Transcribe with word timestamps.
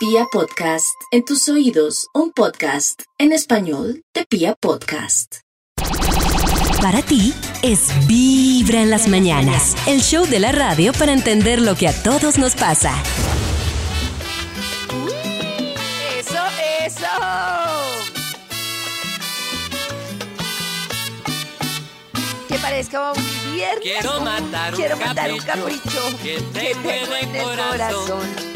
Pia 0.00 0.24
Podcast, 0.32 0.96
en 1.10 1.26
tus 1.26 1.46
oídos, 1.50 2.06
un 2.14 2.32
podcast 2.32 3.02
en 3.18 3.32
español 3.32 4.02
de 4.14 4.24
Pia 4.24 4.54
Podcast. 4.58 5.40
Para 6.80 7.02
ti 7.02 7.34
es 7.60 7.90
Vibra 8.06 8.80
en 8.80 8.88
las 8.88 9.08
mañanas, 9.08 9.76
el 9.86 10.00
show 10.00 10.24
de 10.24 10.38
la 10.38 10.52
radio 10.52 10.94
para 10.94 11.12
entender 11.12 11.60
lo 11.60 11.74
que 11.74 11.86
a 11.86 12.02
todos 12.02 12.38
nos 12.38 12.54
pasa. 12.54 12.94
Eso, 16.18 16.46
eso. 16.86 17.06
Que 22.48 22.54
parezca 22.54 23.12
un 23.12 23.54
viernes. 23.54 23.82
Quiero 23.82 24.18
matar 24.22 24.72
un 24.72 24.80
Quiero 24.80 24.96
matar 24.96 25.30
un 25.30 25.40
capricho 25.40 26.18
que 26.22 26.40
tengo 26.54 27.14
en 27.16 27.36
el 27.36 27.44
corazón. 27.44 28.49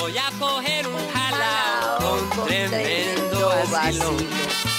Voy 0.00 0.16
a 0.18 0.30
coger 0.38 0.86
un 0.86 1.08
Jalao 1.12 1.98
con 1.98 2.46
tremendo 2.46 3.52
vacilón. 3.70 4.16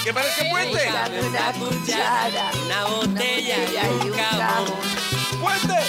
¿Qué 0.04 0.14
parece 0.14 0.46
puente? 0.50 0.90
Una 1.28 1.52
cuchara, 1.54 2.52
una 2.66 2.86
botella 2.86 3.58
y 3.58 4.08
un 4.08 4.12
cajón. 4.12 4.66
¡Puente! 5.42 5.80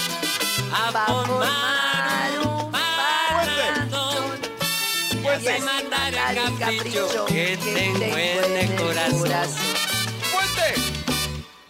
A 0.73 0.93
formar 0.93 2.31
un 2.41 2.47
un 2.49 2.71
maratón. 2.71 4.41
Y 5.13 5.17
¡Puente! 5.17 5.57
a 5.57 5.61
Matar 5.61 6.15
el 6.37 6.59
capricho 6.59 7.25
que 7.27 7.57
tengo 7.59 8.17
en 8.17 8.57
el 8.57 8.75
corazón. 8.77 9.29
¡Puente! 10.33 10.75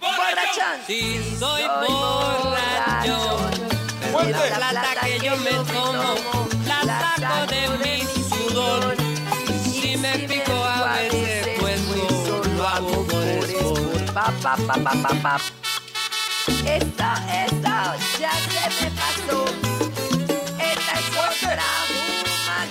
Borrachón. 0.01 0.77
Si 0.87 1.37
soy 1.39 1.63
borracho, 1.63 3.39
pero 4.01 4.59
la 4.59 4.71
plata 4.71 5.01
que 5.05 5.19
yo 5.21 5.37
me 5.37 5.51
tomo, 5.51 6.48
Pa, 14.49 14.57
pa, 14.57 14.75
pa, 14.83 14.93
pa, 14.93 15.09
pa, 15.09 15.15
pa. 15.23 15.37
Esto, 16.65 17.05
esto, 17.45 17.75
ya 18.19 18.33
se 18.33 18.85
me 18.85 18.91
pasó. 18.97 19.45
Esta 20.57 20.93
es 20.99 21.43
otra 21.43 21.65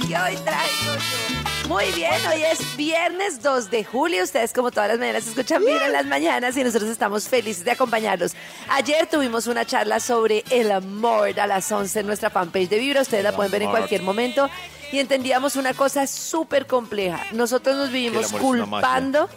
que 0.07 0.17
hoy 0.17 0.35
traigo 0.37 0.95
yo. 0.95 1.67
Muy 1.67 1.85
bien, 1.91 2.15
hoy 2.33 2.41
es 2.51 2.75
viernes 2.75 3.43
2 3.43 3.69
de 3.69 3.83
julio. 3.83 4.23
Ustedes, 4.23 4.53
como 4.53 4.71
todas 4.71 4.89
las 4.89 4.97
mañanas, 4.97 5.27
escuchan 5.27 5.63
Vibra 5.63 5.85
en 5.85 5.93
las 5.93 6.07
mañanas 6.07 6.57
y 6.57 6.63
nosotros 6.63 6.89
estamos 6.89 7.29
felices 7.29 7.63
de 7.63 7.69
acompañarlos. 7.69 8.33
Ayer 8.69 9.05
tuvimos 9.05 9.45
una 9.45 9.63
charla 9.63 9.99
sobre 9.99 10.43
el 10.49 10.71
amor 10.71 11.39
a 11.39 11.45
las 11.45 11.71
11 11.71 11.99
en 11.99 12.07
nuestra 12.07 12.31
fanpage 12.31 12.69
de 12.69 12.79
Vibra. 12.79 13.01
Ustedes 13.01 13.23
la 13.23 13.35
pueden 13.35 13.51
ver 13.51 13.61
en 13.61 13.69
cualquier 13.69 14.01
momento. 14.01 14.49
Y 14.91 14.97
entendíamos 14.97 15.55
una 15.55 15.75
cosa 15.75 16.07
súper 16.07 16.65
compleja. 16.65 17.23
Nosotros 17.33 17.77
nos 17.77 17.91
vivimos 17.91 18.31
culpando 18.31 19.29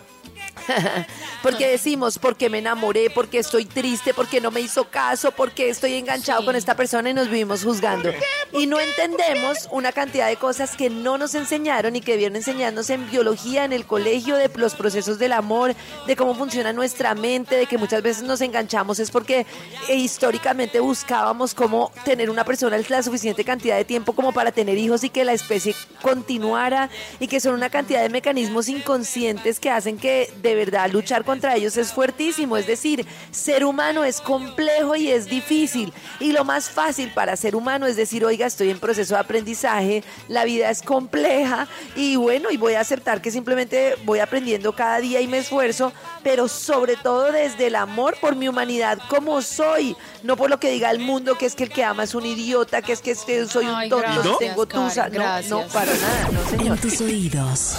porque 1.42 1.68
decimos, 1.68 2.18
porque 2.18 2.50
me 2.50 2.58
enamoré, 2.58 3.10
porque 3.10 3.38
estoy 3.38 3.64
triste, 3.64 4.12
porque 4.12 4.40
no 4.40 4.50
me 4.50 4.60
hizo 4.60 4.84
caso, 4.84 5.32
porque 5.32 5.68
estoy 5.68 5.94
enganchado 5.94 6.44
con 6.44 6.56
esta 6.56 6.74
persona 6.74 7.10
y 7.10 7.14
nos 7.14 7.28
vivimos 7.28 7.64
juzgando. 7.64 8.10
Y 8.52 8.66
no 8.66 8.80
entendemos 8.80 9.68
una 9.70 9.92
cantidad 9.92 10.28
de 10.28 10.36
cosas 10.36 10.76
que 10.76 10.90
no 10.90 11.18
nos 11.18 11.34
enseñaron 11.34 11.96
y 11.96 12.00
que 12.00 12.12
debieron 12.12 12.36
enseñarnos 12.36 12.90
en 12.90 13.08
biología, 13.10 13.64
en 13.64 13.72
el 13.72 13.86
colegio, 13.86 14.36
de 14.36 14.50
los 14.56 14.74
procesos 14.74 15.18
del 15.18 15.32
amor, 15.32 15.74
de 16.06 16.16
cómo 16.16 16.34
funciona 16.34 16.72
nuestra 16.72 17.14
mente, 17.14 17.56
de 17.56 17.66
que 17.66 17.78
muchas 17.78 18.02
veces 18.02 18.24
nos 18.24 18.40
enganchamos 18.40 18.98
es 18.98 19.10
porque 19.10 19.46
eh, 19.88 19.94
históricamente 19.94 20.80
buscábamos 20.80 21.54
cómo 21.54 21.92
tener 22.04 22.30
una 22.30 22.44
persona 22.44 22.78
la 22.88 23.02
suficiente 23.02 23.44
cantidad 23.44 23.76
de 23.76 23.84
tiempo 23.84 24.12
como 24.14 24.32
para 24.32 24.52
tener 24.52 24.78
hijos 24.78 25.04
y 25.04 25.10
que 25.10 25.24
la 25.24 25.32
especie 25.32 25.74
continuara 26.02 26.88
y 27.18 27.28
que 27.28 27.40
son 27.40 27.54
una 27.54 27.70
cantidad 27.70 28.02
de 28.02 28.08
mecanismos 28.08 28.68
inconscientes 28.68 29.60
que 29.60 29.70
hacen 29.70 29.98
que 29.98 30.32
de 30.42 30.49
verdad 30.54 30.90
luchar 30.90 31.24
contra 31.24 31.54
ellos 31.56 31.76
es 31.76 31.92
fuertísimo. 31.92 32.56
Es 32.56 32.66
decir, 32.66 33.06
ser 33.30 33.64
humano 33.64 34.04
es 34.04 34.20
complejo 34.20 34.96
y 34.96 35.10
es 35.10 35.26
difícil. 35.26 35.92
Y 36.18 36.32
lo 36.32 36.44
más 36.44 36.70
fácil 36.70 37.12
para 37.12 37.36
ser 37.36 37.56
humano 37.56 37.86
es 37.86 37.96
decir, 37.96 38.24
oiga, 38.24 38.46
estoy 38.46 38.70
en 38.70 38.78
proceso 38.78 39.14
de 39.14 39.20
aprendizaje, 39.20 40.02
la 40.28 40.44
vida 40.44 40.70
es 40.70 40.82
compleja 40.82 41.66
y 41.96 42.16
bueno, 42.16 42.50
y 42.50 42.56
voy 42.56 42.74
a 42.74 42.80
aceptar 42.80 43.20
que 43.22 43.30
simplemente 43.30 43.94
voy 44.04 44.18
aprendiendo 44.20 44.72
cada 44.74 44.98
día 44.98 45.20
y 45.20 45.26
me 45.28 45.38
esfuerzo, 45.38 45.92
pero 46.22 46.48
sobre 46.48 46.96
todo 46.96 47.32
desde 47.32 47.66
el 47.68 47.74
amor 47.76 48.16
por 48.20 48.36
mi 48.36 48.48
humanidad 48.48 48.98
como 49.08 49.42
soy, 49.42 49.96
no 50.22 50.36
por 50.36 50.50
lo 50.50 50.58
que 50.60 50.70
diga 50.70 50.90
el 50.90 50.98
mundo, 50.98 51.36
que 51.36 51.46
es 51.46 51.54
que 51.54 51.64
el 51.64 51.70
que 51.70 51.84
ama 51.84 52.04
es 52.04 52.14
un 52.14 52.26
idiota, 52.26 52.82
que 52.82 52.92
es 52.92 53.00
que 53.00 53.12
este- 53.12 53.46
soy 53.46 53.66
un 53.66 53.74
Ay, 53.74 53.88
tonto, 53.88 54.06
gracias, 54.12 54.38
tengo 54.38 54.66
tusa. 54.66 55.10
Karen, 55.10 55.48
No, 55.50 55.60
no, 55.62 55.68
para 55.68 55.92
nada, 55.94 56.28
no 56.58 56.72
En 56.74 56.78
tus 56.78 57.00
oídos, 57.00 57.74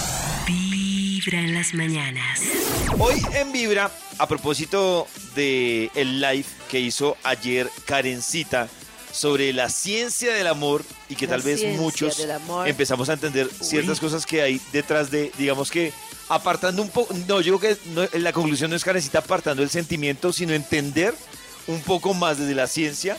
Vibra 1.23 1.39
en 1.39 1.53
las 1.53 1.75
mañanas. 1.75 2.41
Hoy 2.97 3.21
en 3.35 3.51
Vibra, 3.51 3.91
a 4.17 4.27
propósito 4.27 5.07
de 5.35 5.91
el 5.93 6.19
live 6.19 6.45
que 6.67 6.79
hizo 6.79 7.15
ayer 7.21 7.69
Karencita 7.85 8.67
sobre 9.11 9.53
la 9.53 9.69
ciencia 9.69 10.33
del 10.33 10.47
amor 10.47 10.83
y 11.09 11.15
que 11.15 11.27
La 11.27 11.33
tal 11.33 11.43
vez 11.43 11.77
muchos 11.77 12.17
empezamos 12.65 13.09
a 13.09 13.13
entender 13.13 13.47
ciertas 13.61 13.99
cosas 13.99 14.25
que 14.25 14.41
hay 14.41 14.59
detrás 14.71 15.11
de, 15.11 15.31
digamos 15.37 15.69
que 15.69 15.93
apartando 16.27 16.81
un 16.81 16.89
poco, 16.89 17.13
no, 17.27 17.39
yo 17.41 17.59
creo 17.59 17.75
que 17.75 17.89
no, 17.91 18.07
la 18.19 18.33
conclusión 18.33 18.71
no 18.71 18.75
es 18.75 18.83
Karencita 18.83 19.19
apartando 19.19 19.61
el 19.61 19.69
sentimiento, 19.69 20.33
sino 20.33 20.53
entender 20.53 21.13
un 21.67 21.81
poco 21.81 22.15
más 22.15 22.39
desde 22.39 22.55
la 22.55 22.65
ciencia 22.65 23.15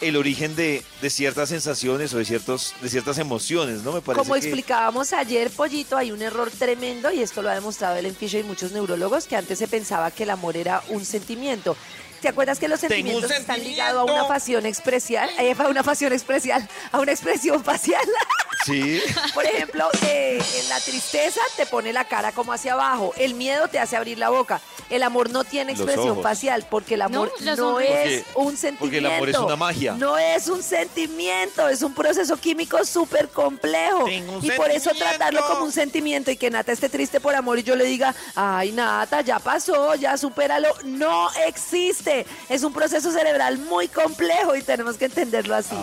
el 0.00 0.16
origen 0.16 0.54
de, 0.56 0.82
de 1.00 1.10
ciertas 1.10 1.48
sensaciones 1.48 2.12
o 2.14 2.18
de, 2.18 2.24
ciertos, 2.24 2.74
de 2.82 2.88
ciertas 2.88 3.18
emociones, 3.18 3.82
¿no? 3.82 3.92
Me 3.92 4.00
parece 4.00 4.22
Como 4.22 4.34
que- 4.34 4.40
explicábamos 4.40 5.12
ayer, 5.12 5.50
Pollito, 5.50 5.96
hay 5.96 6.12
un 6.12 6.22
error 6.22 6.50
tremendo 6.50 7.10
y 7.12 7.20
esto 7.22 7.42
lo 7.42 7.50
ha 7.50 7.54
demostrado 7.54 7.96
Ellen 7.96 8.14
Fisher 8.16 8.40
y 8.40 8.48
muchos 8.48 8.72
neurólogos 8.72 9.26
que 9.26 9.36
antes 9.36 9.58
se 9.58 9.68
pensaba 9.68 10.10
que 10.10 10.24
el 10.24 10.30
amor 10.30 10.56
era 10.56 10.82
un 10.88 11.04
sentimiento. 11.04 11.76
¿Te 12.20 12.28
acuerdas 12.28 12.58
que 12.58 12.68
los 12.68 12.80
sentimientos 12.80 13.24
están 13.24 13.56
sentimiento. 13.56 13.70
ligados 13.70 14.08
a 14.08 14.12
una 14.12 14.26
pasión 14.26 14.64
expresial? 14.64 15.28
eh, 15.38 15.54
a 15.58 15.68
una 15.68 15.82
pasión 15.82 16.12
expresial, 16.12 16.66
a 16.90 16.98
una 17.00 17.12
expresión 17.12 17.62
facial. 17.62 18.00
Sí. 18.64 19.00
Por 19.34 19.44
ejemplo, 19.44 19.88
eh, 20.06 20.42
en 20.60 20.68
la 20.68 20.80
tristeza 20.80 21.40
te 21.56 21.66
pone 21.66 21.92
la 21.92 22.04
cara 22.04 22.32
como 22.32 22.52
hacia 22.52 22.72
abajo, 22.72 23.12
el 23.16 23.34
miedo 23.34 23.68
te 23.68 23.78
hace 23.78 23.96
abrir 23.96 24.18
la 24.18 24.30
boca. 24.30 24.60
El 24.90 25.02
amor 25.02 25.30
no 25.30 25.44
tiene 25.44 25.72
expresión 25.72 26.22
facial 26.22 26.66
porque 26.70 26.94
el 26.94 27.02
amor 27.02 27.32
No, 27.40 27.80
es 27.80 27.88
Porque- 27.94 28.24
un 28.34 28.56
sentimiento. 28.56 28.78
porque 28.80 28.98
el 28.98 29.06
amor 29.06 29.28
es 29.30 29.36
una 29.38 29.56
magia. 29.56 29.92
No 29.94 30.18
es 30.18 30.48
un 30.48 30.62
sentimiento, 30.62 31.68
es 31.68 31.82
un 31.82 31.94
proceso 31.94 32.36
químico 32.36 32.84
súper 32.84 33.28
complejo. 33.28 34.04
Tengo 34.04 34.38
un 34.38 34.44
Y 34.44 34.50
por 34.52 34.70
eso 34.70 34.90
tratarlo 34.96 35.44
como 35.46 35.64
un 35.64 35.72
sentimiento 35.72 36.30
y 36.30 36.36
que 36.36 36.50
Nata 36.50 36.72
esté 36.72 36.88
triste 36.88 37.20
por 37.20 37.34
amor 37.34 37.58
y 37.58 37.62
yo 37.62 37.76
le 37.76 37.84
diga, 37.84 38.14
ay 38.34 38.72
Nata, 38.72 39.20
ya 39.22 39.38
pasó, 39.38 39.94
ya 39.94 40.16
supéralo, 40.16 40.68
no 40.84 41.30
existe. 41.46 42.26
Es 42.48 42.62
un 42.62 42.72
proceso 42.72 43.10
cerebral 43.12 43.58
muy 43.58 43.88
complejo 43.88 44.54
y 44.56 44.62
tenemos 44.62 44.96
que 44.96 45.06
entenderlo 45.06 45.54
así. 45.54 45.76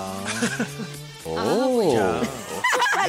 Ya. 1.26 2.22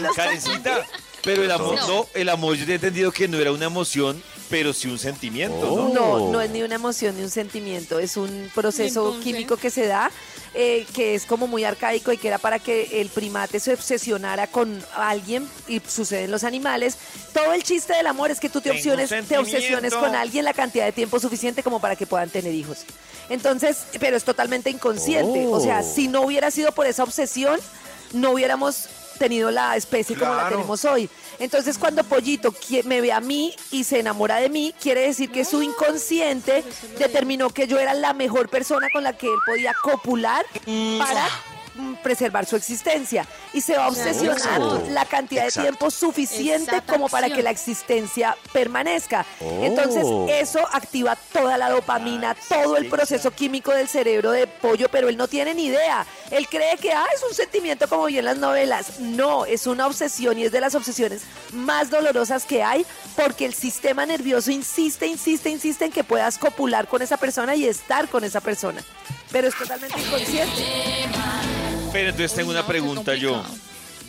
Los 0.00 0.16
Karencita, 0.16 0.86
pero 1.22 1.42
el 1.44 1.50
amor 1.50 1.76
no. 1.76 1.86
No. 1.88 2.06
el 2.14 2.28
amor 2.28 2.56
yo 2.56 2.64
he 2.70 2.75
entendido 2.75 3.12
que 3.12 3.28
no 3.28 3.38
era 3.38 3.53
una 3.53 3.66
emoción, 3.66 4.22
pero 4.50 4.72
sí 4.72 4.88
un 4.88 4.98
sentimiento, 4.98 5.64
¿no? 5.64 5.88
No, 5.88 6.30
no 6.30 6.41
es 6.41 6.50
ni 6.50 6.62
una 6.62 6.75
emoción 6.75 7.16
ni 7.16 7.22
un 7.22 7.30
sentimiento, 7.30 7.98
es 7.98 8.16
un 8.16 8.50
proceso 8.54 9.06
Entonces- 9.06 9.25
químico 9.25 9.56
que 9.56 9.70
se 9.70 9.86
da, 9.86 10.10
eh, 10.54 10.86
que 10.92 11.14
es 11.14 11.25
como 11.25 11.47
muy 11.47 11.64
arcaico 11.64 12.12
y 12.12 12.19
que 12.19 12.28
era 12.28 12.36
para 12.36 12.58
que 12.58 13.00
el 13.00 13.08
primate 13.08 13.60
se 13.60 13.72
obsesionara 13.72 14.48
con 14.48 14.84
alguien 14.94 15.48
y 15.69 15.80
sucede 15.88 16.24
en 16.24 16.30
los 16.30 16.44
animales. 16.44 16.98
Todo 17.32 17.54
el 17.54 17.62
chiste 17.62 17.94
del 17.94 18.06
amor 18.06 18.30
es 18.30 18.41
que 18.41 18.50
tú 18.50 18.60
te, 18.60 18.70
opciones, 18.70 19.09
te 19.09 19.38
obsesiones 19.38 19.94
con 19.94 20.14
alguien 20.14 20.44
la 20.44 20.53
cantidad 20.53 20.84
de 20.84 20.92
tiempo 20.92 21.19
suficiente 21.19 21.62
como 21.62 21.80
para 21.80 21.97
que 21.97 22.06
puedan 22.06 22.28
tener 22.28 22.53
hijos. 22.53 22.84
Entonces, 23.30 23.84
pero 23.98 24.16
es 24.19 24.24
totalmente 24.24 24.69
inconsciente. 24.69 25.47
O 25.47 25.60
sea, 25.60 25.82
si 25.82 26.09
no 26.09 26.20
hubiera 26.22 26.50
sido 26.50 26.72
por 26.72 26.86
esa 26.86 27.04
obsesión, 27.04 27.59
no 28.12 28.32
hubiéramos 28.32 28.88
tenido 29.22 29.53
la 29.53 29.77
especie 29.77 30.16
como 30.16 30.34
la 30.34 30.49
tenemos 30.49 30.84
hoy. 30.84 31.09
Entonces, 31.39 31.78
cuando 31.78 32.03
Pollito 32.03 32.53
me 32.84 33.01
ve 33.01 33.13
a 33.13 33.21
mí 33.21 33.54
y 33.71 33.84
se 33.84 34.01
enamora 34.01 34.36
de 34.39 34.48
mí, 34.48 34.74
quiere 34.80 35.03
decir 35.03 35.30
que 35.30 35.45
su 35.45 35.63
inconsciente 35.63 36.65
determinó 36.98 37.48
que 37.51 37.69
yo 37.69 37.78
era 37.78 37.95
la 37.95 38.15
mejor 38.15 38.48
persona 38.48 38.89
con 38.92 39.04
la 39.04 39.13
que 39.16 39.28
él 39.28 39.39
podía 39.47 39.74
copular 39.80 40.45
para 40.98 41.27
mm, 41.27 41.52
preservar 42.03 42.47
su 42.47 42.57
existencia. 42.57 43.27
Y 43.53 43.60
se 43.60 43.77
va 43.77 43.86
a 43.86 43.89
obsesionar 43.89 44.36
Exacto. 44.36 44.83
la 44.91 45.04
cantidad 45.04 45.45
de 45.45 45.53
tiempo 45.53 45.91
suficiente 45.91 46.71
Exacta 46.77 46.92
como 46.92 47.09
para 47.09 47.30
que 47.30 47.42
la 47.42 47.51
existencia 47.51 48.36
permanezca. 48.53 49.24
Oh. 49.41 49.65
Entonces, 49.65 50.04
eso 50.28 50.60
activa 50.72 51.16
toda 51.33 51.57
la 51.57 51.71
dopamina, 51.71 52.36
todo 52.48 52.77
el 52.77 52.89
proceso 52.89 53.30
químico 53.30 53.72
del 53.72 53.89
cerebro 53.89 54.30
de 54.30 54.47
pollo, 54.47 54.89
pero 54.91 55.09
él 55.09 55.16
no 55.16 55.28
tiene 55.28 55.54
ni 55.54 55.66
idea. 55.66 56.07
Él 56.30 56.48
cree 56.48 56.77
que 56.78 56.92
ah, 56.92 57.07
es 57.15 57.22
un 57.22 57.34
sentimiento 57.34 57.89
como 57.89 58.07
vi 58.07 58.19
en 58.19 58.24
las 58.24 58.39
novelas. 58.39 59.01
No, 59.01 59.45
es 59.45 59.66
una 59.66 59.86
obsesión 59.86 60.39
y 60.39 60.45
es 60.45 60.53
de 60.53 60.60
las 60.60 60.74
obsesiones 60.74 61.22
más 61.53 61.91
dolorosas 61.91 62.45
que 62.45 62.63
hay 62.63 62.86
porque 63.16 63.45
el 63.45 63.54
sistema 63.54 64.07
nervioso 64.07 64.51
insiste, 64.51 65.07
insiste, 65.07 65.51
insiste 65.51 65.84
en 65.84 65.92
que 65.92 66.04
puedas 66.04 66.39
copular 66.39 66.89
con 66.89 67.03
esa 67.03 67.16
persona 67.16 67.54
y 67.54 67.66
estar 67.66 68.09
con 68.09 68.24
esa 68.24 68.41
persona. 68.41 68.83
Pero 69.30 69.48
es 69.48 69.54
totalmente 69.57 69.98
inconsciente. 69.98 70.63
Pero 71.92 72.09
entonces 72.10 72.33
tengo 72.34 72.50
una 72.50 72.66
pregunta 72.66 73.15
yo. 73.15 73.42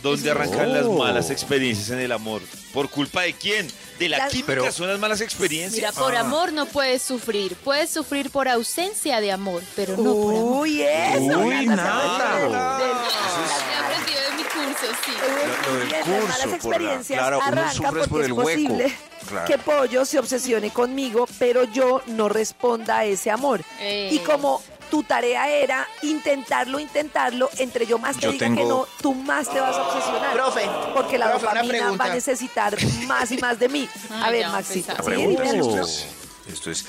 ¿Dónde 0.02 0.30
arrancan 0.30 0.70
las 0.74 0.84
Oh. 0.84 0.92
malas 0.98 1.30
experiencias 1.30 1.88
en 1.90 1.98
el 2.00 2.12
amor? 2.12 2.42
¿Por 2.74 2.90
culpa 2.90 3.22
de 3.22 3.32
quién? 3.32 3.66
¿De 3.98 4.08
la 4.10 4.18
Las- 4.18 4.30
química 4.32 4.46
Pero- 4.48 4.70
son 4.72 4.88
las 4.88 4.98
malas 4.98 5.22
experiencias? 5.22 5.74
Mira, 5.76 5.92
por 5.92 6.14
Ah. 6.14 6.20
amor 6.20 6.52
no 6.52 6.66
puedes 6.66 7.00
sufrir. 7.00 7.56
Puedes 7.56 7.88
sufrir 7.88 8.28
por 8.30 8.46
ausencia 8.48 9.20
de 9.22 9.32
amor, 9.32 9.62
pero 9.74 9.96
no 9.96 10.12
por 10.14 10.34
amor. 10.34 10.58
Uy, 10.60 10.82
eso. 10.82 11.38
Uy, 11.38 11.66
nada. 11.66 12.48
Las 12.48 13.62
he 13.62 13.74
aprendido 13.78 14.20
en 14.30 14.36
mi 14.36 14.42
curso, 14.42 14.94
sí. 15.06 15.12
Lo- 15.12 15.72
lo 15.72 15.78
del 15.78 15.88
Bien, 15.88 16.00
las 16.00 16.08
curso, 16.08 16.28
malas 16.28 16.38
por 16.40 16.48
la- 16.50 16.56
experiencias 16.56 17.18
claro, 17.18 17.38
uno 17.38 17.46
arrancan 17.46 17.74
sufre 17.74 17.90
porque 17.92 18.08
por 18.08 18.20
el 18.20 18.26
es 18.26 18.32
hueco. 18.32 18.44
posible 18.74 18.98
Claro. 19.28 19.46
que 19.46 19.58
Pollo 19.58 20.04
se 20.04 20.18
obsesione 20.18 20.70
conmigo, 20.70 21.26
pero 21.38 21.64
yo 21.64 22.02
no 22.08 22.28
responda 22.28 22.98
a 22.98 23.04
ese 23.06 23.30
amor. 23.30 23.62
Eh. 23.80 24.10
Y 24.12 24.18
como 24.18 24.62
tu 24.84 25.02
tarea 25.02 25.48
era 25.50 25.86
intentarlo, 26.02 26.78
intentarlo, 26.78 27.50
entre 27.58 27.86
yo 27.86 27.98
más 27.98 28.16
te 28.16 28.22
Yo 28.22 28.32
diga 28.32 28.46
que 28.54 28.64
no, 28.64 28.86
tú 29.00 29.14
más 29.14 29.48
te 29.50 29.60
vas 29.60 29.74
a 29.76 29.82
obsesionar. 29.88 30.32
Profe, 30.34 30.62
Porque 30.94 31.18
la 31.18 31.30
profe, 31.30 31.46
dopamina 31.46 31.90
va 31.92 32.04
a 32.06 32.14
necesitar 32.14 32.76
más 33.06 33.30
y 33.32 33.38
más 33.38 33.58
de 33.58 33.68
mí. 33.68 33.88
A 34.10 34.30
ver, 34.30 34.46
Maxito. 34.48 34.88
pesado. 34.88 35.02
¿sí? 35.08 35.14
pregunta, 35.14 35.42
Dime. 35.42 35.58
esto 35.58 35.80
es- 35.82 36.06
esto 36.52 36.70
es. 36.70 36.86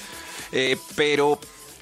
eh, 0.51 0.77
pero 0.95 1.39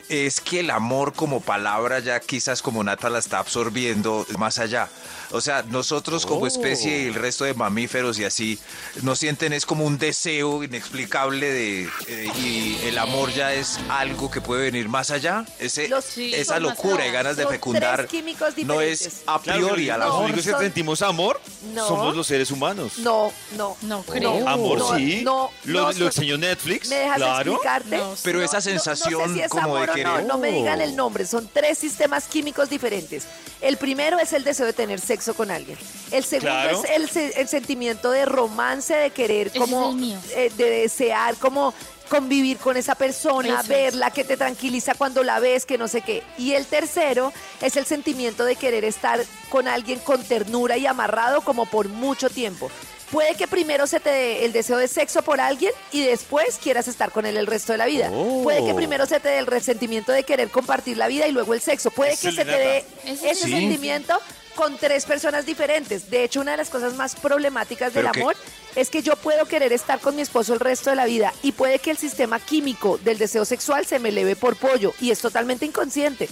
es 0.10 0.40
que 0.42 0.60
el 0.62 0.70
amor 0.70 1.14
como 1.14 1.42
palabra 1.42 2.00
ya 2.00 2.20
quizás 2.20 2.62
como 2.62 2.84
Nata 2.84 3.10
la 3.10 3.20
está 3.20 3.40
absorbiendo 3.40 4.26
más 4.38 4.60
allá. 4.60 4.90
O 5.32 5.42
sea, 5.42 5.64
nosotros 5.64 6.26
como 6.28 6.46
especie 6.46 7.04
y 7.04 7.08
el 7.08 7.16
resto 7.16 7.44
de 7.46 7.56
mamíferos 7.56 8.20
y 8.20 8.24
así, 8.24 8.60
nos 9.02 9.18
sienten 9.18 9.52
es 9.54 9.66
como 9.66 9.84
un 9.86 9.98
deseo 9.98 10.64
inexplicable 10.64 11.48
de 11.48 11.90
eh, 12.08 12.32
y 12.40 12.78
el 12.84 12.98
amor 13.00 13.32
ya 13.34 13.52
es 13.54 13.80
algo 13.90 14.30
que 14.30 14.42
puede 14.42 14.64
venir 14.70 14.90
más 14.90 15.10
allá. 15.10 15.44
Ese, 15.60 15.90
Sí, 16.04 16.34
esa 16.36 16.56
son 16.56 16.64
locura 16.64 17.08
y 17.08 17.12
ganas 17.12 17.36
de 17.38 17.44
Son 17.44 17.52
fecundar 17.52 18.08
no 18.66 18.82
es 18.82 19.24
a 19.26 19.40
Claro, 19.40 19.60
priori 19.68 19.86
pero 19.86 19.94
al 19.96 20.00
los 20.02 20.10
No, 20.10 20.14
amor. 20.16 20.26
únicos 20.26 20.46
que 20.46 20.52
son- 20.52 20.60
sentimos 20.62 21.02
amor 21.02 21.42
No. 21.74 21.88
somos 21.88 22.16
los 22.16 22.28
seres 22.28 22.52
humanos. 22.52 23.00
No, 23.00 23.32
no. 23.58 23.76
No 23.82 24.04
creo. 24.04 24.40
No, 24.40 24.48
Amor, 24.50 24.78
no, 24.80 24.96
sí. 24.98 25.22
no, 25.24 25.50
lo, 25.64 25.82
no, 25.82 25.88
lo 25.88 25.94
son- 25.94 26.04
enseñó 26.04 26.38
Netflix. 26.38 26.90
¿Me 26.90 26.96
dejas 26.98 27.18
claro. 27.18 27.52
explicarte? 27.54 27.98
No, 27.98 28.16
Pero 28.24 28.40
No, 28.40 28.46
esa 28.46 28.52
No- 28.54 28.58
no 28.58 28.62
sé 28.62 28.70
sensación 28.72 29.34
si 29.34 29.42
es 29.42 29.50
como 29.50 29.64
amor 29.64 29.80
de 29.80 29.86
o 29.94 29.96
querer. 29.96 30.08
No, 30.08 30.22
no 30.22 30.38
me 30.38 30.52
digan 30.52 30.82
el 30.82 30.96
nombre, 30.96 31.26
son 31.26 31.50
tres 31.52 31.78
sistemas 31.78 32.26
químicos 32.28 32.70
diferentes. 32.70 33.24
El 33.62 33.78
primero 33.78 34.20
es 34.20 34.34
el 34.34 34.44
deseo 34.44 34.66
de 34.66 34.74
tener 34.74 35.00
sexo 35.00 35.34
con 35.34 35.50
alguien. 35.52 35.78
El 36.12 36.24
segundo 36.24 36.52
Claro. 36.52 36.84
es 36.84 36.90
el, 36.92 37.10
se- 37.10 37.40
el 37.42 37.48
sentimiento 37.48 38.12
de 38.12 38.26
romance, 38.26 38.94
de 38.96 39.10
querer 39.12 39.48
Ese 39.48 39.60
como, 39.60 39.84
es 39.90 39.90
el 39.96 39.96
mío. 40.02 40.20
eh, 40.36 40.52
de 40.58 40.70
desear 40.70 41.36
como 41.36 41.74
convivir 42.10 42.58
con 42.58 42.76
esa 42.78 42.94
persona, 42.96 43.48
Eso 43.54 43.62
es. 43.62 43.68
verla, 43.70 44.12
que 44.12 44.24
te 44.24 44.36
tranquiliza 44.38 44.94
cuando 44.94 45.24
la 45.24 45.40
ves, 45.40 45.66
que 45.66 45.78
no 45.78 45.88
sé 45.88 46.02
qué. 46.02 46.22
Y 46.38 46.54
el 46.54 46.66
tercero 46.68 47.32
es 47.62 47.76
el 47.78 47.86
sentimiento 47.86 48.44
de 48.46 48.56
querer 48.58 48.84
estar 48.84 49.24
con 49.50 49.68
alguien 49.68 50.00
con 50.00 50.22
ternura 50.24 50.78
y 50.78 50.86
amarrado 50.86 51.42
como 51.42 51.66
por 51.66 51.88
mucho 51.88 52.30
tiempo. 52.30 52.70
Puede 53.14 53.36
que 53.36 53.48
primero 53.48 53.86
se 53.86 54.00
te 54.00 54.10
dé 54.10 54.44
el 54.44 54.54
deseo 54.54 54.78
de 54.78 54.88
sexo 54.88 55.22
por 55.22 55.40
alguien 55.40 55.72
y 55.92 56.02
después 56.02 56.58
quieras 56.58 56.88
estar 56.88 57.12
con 57.12 57.28
él 57.28 57.38
el 57.38 57.46
resto 57.46 57.72
de 57.72 57.78
la 57.78 57.86
vida. 57.86 58.10
Puede 58.42 58.66
que 58.66 58.74
primero 58.74 59.06
se 59.06 59.20
te 59.20 59.30
dé 59.30 59.38
el 59.38 59.46
resentimiento 59.46 60.12
de 60.12 60.24
querer 60.24 60.50
compartir 60.50 60.98
la 60.98 61.08
vida 61.08 61.28
y 61.28 61.32
luego 61.32 61.54
el 61.54 61.62
sexo. 61.62 61.92
Puede 61.92 62.14
Eso 62.14 62.30
que 62.30 62.36
se 62.36 62.44
te 62.44 62.58
dé 62.58 62.86
ese 63.06 63.36
sí. 63.36 63.52
sentimiento 63.52 64.20
con 64.56 64.80
tres 64.80 65.06
personas 65.06 65.46
diferentes. 65.46 66.10
De 66.10 66.24
hecho, 66.24 66.42
una 66.42 66.52
de 66.52 66.58
las 66.58 66.72
cosas 66.72 66.96
más 66.96 67.16
problemáticas 67.16 67.94
del 67.94 68.08
amor 68.08 68.36
es 68.76 68.90
que 68.90 69.04
yo 69.04 69.16
puedo 69.16 69.46
querer 69.46 69.74
estar 69.74 70.00
con 70.00 70.16
mi 70.16 70.24
esposo 70.24 70.56
el 70.56 70.60
resto 70.60 70.90
de 70.90 70.96
la 70.96 71.06
vida 71.06 71.32
y 71.44 71.52
puede 71.52 71.78
que 71.78 71.92
el 71.92 71.98
sistema 71.98 72.40
químico 72.40 72.98
del 72.98 73.20
deseo 73.20 73.46
sexual 73.46 73.86
se 73.86 74.00
me 74.00 74.10
eleve 74.10 74.36
por 74.36 74.56
pollo 74.56 74.92
y 75.00 75.12
es 75.12 75.20
totalmente 75.20 75.68
inconsciente. 75.68 76.30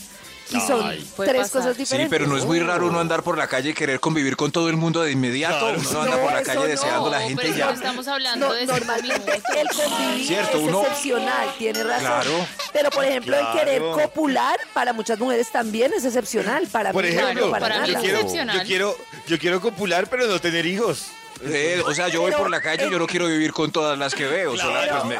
Y 0.51 0.59
son 0.61 0.85
Ay. 0.85 1.09
Tres 1.17 1.35
pasar. 1.35 1.51
cosas 1.51 1.73
Sí, 1.75 1.79
diferentes. 1.83 2.09
pero 2.09 2.27
no 2.27 2.37
es 2.37 2.45
muy 2.45 2.59
raro 2.59 2.87
uno 2.87 2.99
andar 2.99 3.23
por 3.23 3.37
la 3.37 3.47
calle 3.47 3.69
y 3.69 3.73
querer 3.73 3.99
convivir 3.99 4.35
con 4.35 4.51
todo 4.51 4.69
el 4.69 4.75
mundo 4.77 5.01
de 5.01 5.11
inmediato. 5.11 5.59
Claro. 5.59 5.79
Uno 5.89 6.01
anda 6.01 6.15
No, 6.17 6.23
por 6.23 6.33
la 6.33 6.43
calle 6.43 6.59
no, 6.59 6.65
deseando 6.65 7.07
a 7.07 7.11
la 7.11 7.21
gente 7.21 7.41
pero 7.43 7.55
ya. 7.55 7.65
no 7.67 7.71
estamos 7.71 8.07
hablando 8.07 8.47
No, 8.47 8.53
de 8.53 8.65
normalmente 8.65 9.41
el 9.57 9.67
convivir 9.69 10.27
Cierto, 10.27 10.57
es 10.57 10.63
uno- 10.63 10.81
excepcional, 10.81 11.49
tiene 11.57 11.83
razón. 11.83 12.01
Claro. 12.05 12.47
Pero 12.73 12.89
por 12.89 13.05
ejemplo, 13.05 13.37
Claro. 13.37 13.51
el 13.53 13.59
querer 13.59 13.81
copular 13.81 14.59
para 14.73 14.93
muchas 14.93 15.17
mujeres 15.19 15.51
también 15.51 15.93
es 15.93 16.03
excepcional. 16.05 16.67
Para 16.67 16.91
Por 16.91 17.03
mí 17.05 17.11
no, 17.11 17.19
ejemplo, 17.21 17.51
para 17.51 17.67
para 17.67 17.81
mí 17.81 17.87
yo, 17.87 17.93
nada. 17.93 18.01
quiero, 18.03 18.17
excepcional. 18.19 18.57
yo, 18.59 18.63
quiero, 18.65 18.97
yo 19.27 19.39
quiero 19.39 19.61
copular, 19.61 20.07
pero 20.07 20.27
no 20.27 20.39
tener 20.39 20.65
hijos. 20.65 21.07
Eh, 21.43 21.81
o 21.85 21.93
sea, 21.93 22.07
yo 22.07 22.21
voy 22.21 22.31
por 22.33 22.49
la 22.49 22.61
calle 22.61 22.87
y 22.87 22.91
yo 22.91 22.99
no 22.99 23.07
quiero 23.07 23.27
vivir 23.27 23.51
con 23.51 23.71
todas 23.71 23.97
las 23.97 24.13
que 24.13 24.25
veo. 24.25 24.55
solo, 24.57 24.79
pues, 24.89 25.05
me- 25.05 25.17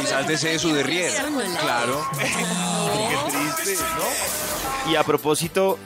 quizás 0.00 0.26
desee 0.28 0.58
su 0.58 0.72
derrier. 0.72 1.12
Claro. 1.60 2.06
Qué 2.18 3.32
triste, 3.62 3.84
¿no? 4.84 4.92
Y 4.92 4.96
a 4.96 5.02
propósito 5.02 5.78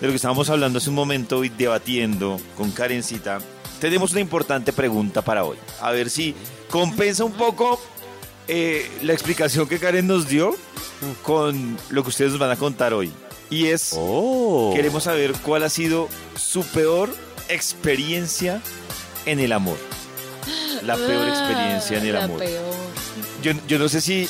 de 0.00 0.06
lo 0.06 0.12
que 0.12 0.16
estábamos 0.16 0.48
hablando 0.50 0.78
hace 0.78 0.88
un 0.90 0.96
momento 0.96 1.44
y 1.44 1.48
debatiendo 1.48 2.40
con 2.56 2.70
Karencita, 2.72 3.38
tenemos 3.80 4.10
una 4.12 4.20
importante 4.20 4.72
pregunta 4.72 5.22
para 5.22 5.44
hoy. 5.44 5.58
A 5.80 5.90
ver 5.92 6.10
si 6.10 6.34
compensa 6.70 7.24
un 7.24 7.32
poco 7.32 7.80
eh, 8.48 8.90
la 9.02 9.12
explicación 9.12 9.68
que 9.68 9.78
Karen 9.78 10.06
nos 10.06 10.26
dio 10.28 10.56
con 11.22 11.78
lo 11.90 12.02
que 12.02 12.08
ustedes 12.08 12.32
nos 12.32 12.40
van 12.40 12.50
a 12.50 12.56
contar 12.56 12.92
hoy. 12.94 13.12
Y 13.50 13.66
es, 13.66 13.92
Oh. 13.96 14.72
queremos 14.74 15.04
saber 15.04 15.32
cuál 15.42 15.62
ha 15.62 15.68
sido 15.68 16.08
su 16.36 16.64
peor 16.66 17.10
experiencia 17.48 18.60
en 19.30 19.40
el 19.40 19.52
amor. 19.52 19.76
La 20.82 20.96
peor 20.96 21.28
experiencia 21.28 21.98
en 21.98 22.06
el 22.06 22.16
Ah, 22.16 22.18
La 22.20 22.24
amor. 22.24 22.38
peor. 22.38 22.74
Yo, 23.42 23.52
yo 23.66 23.78
no 23.78 23.88
sé 23.88 24.00
si 24.00 24.28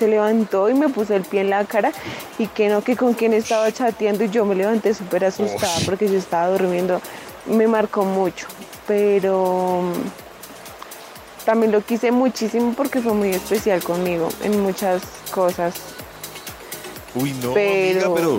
se 0.00 0.08
levantó 0.08 0.68
y 0.70 0.74
me 0.74 0.88
puso 0.88 1.14
el 1.14 1.22
pie 1.22 1.42
en 1.42 1.50
la 1.50 1.64
cara 1.66 1.92
y 2.38 2.46
que 2.48 2.68
no, 2.70 2.82
que 2.82 2.96
con 2.96 3.12
quien 3.14 3.34
estaba 3.34 3.70
chateando 3.70 4.24
y 4.24 4.30
yo 4.30 4.46
me 4.46 4.54
levanté 4.54 4.94
súper 4.94 5.26
asustada 5.26 5.76
porque 5.84 6.08
yo 6.08 6.16
estaba 6.18 6.48
durmiendo. 6.48 7.00
Me 7.46 7.68
marcó 7.68 8.02
mucho, 8.04 8.46
pero 8.88 9.82
mm, 9.82 11.44
también 11.44 11.70
lo 11.70 11.82
quise 11.84 12.10
muchísimo 12.12 12.72
porque 12.74 13.00
fue 13.00 13.12
muy 13.12 13.28
especial 13.30 13.82
conmigo 13.84 14.28
en 14.42 14.60
muchas 14.62 15.02
cosas. 15.30 15.74
Uy, 17.14 17.32
no, 17.42 17.52
Pero- 17.52 18.06
amiga, 18.06 18.14
pero 18.14 18.38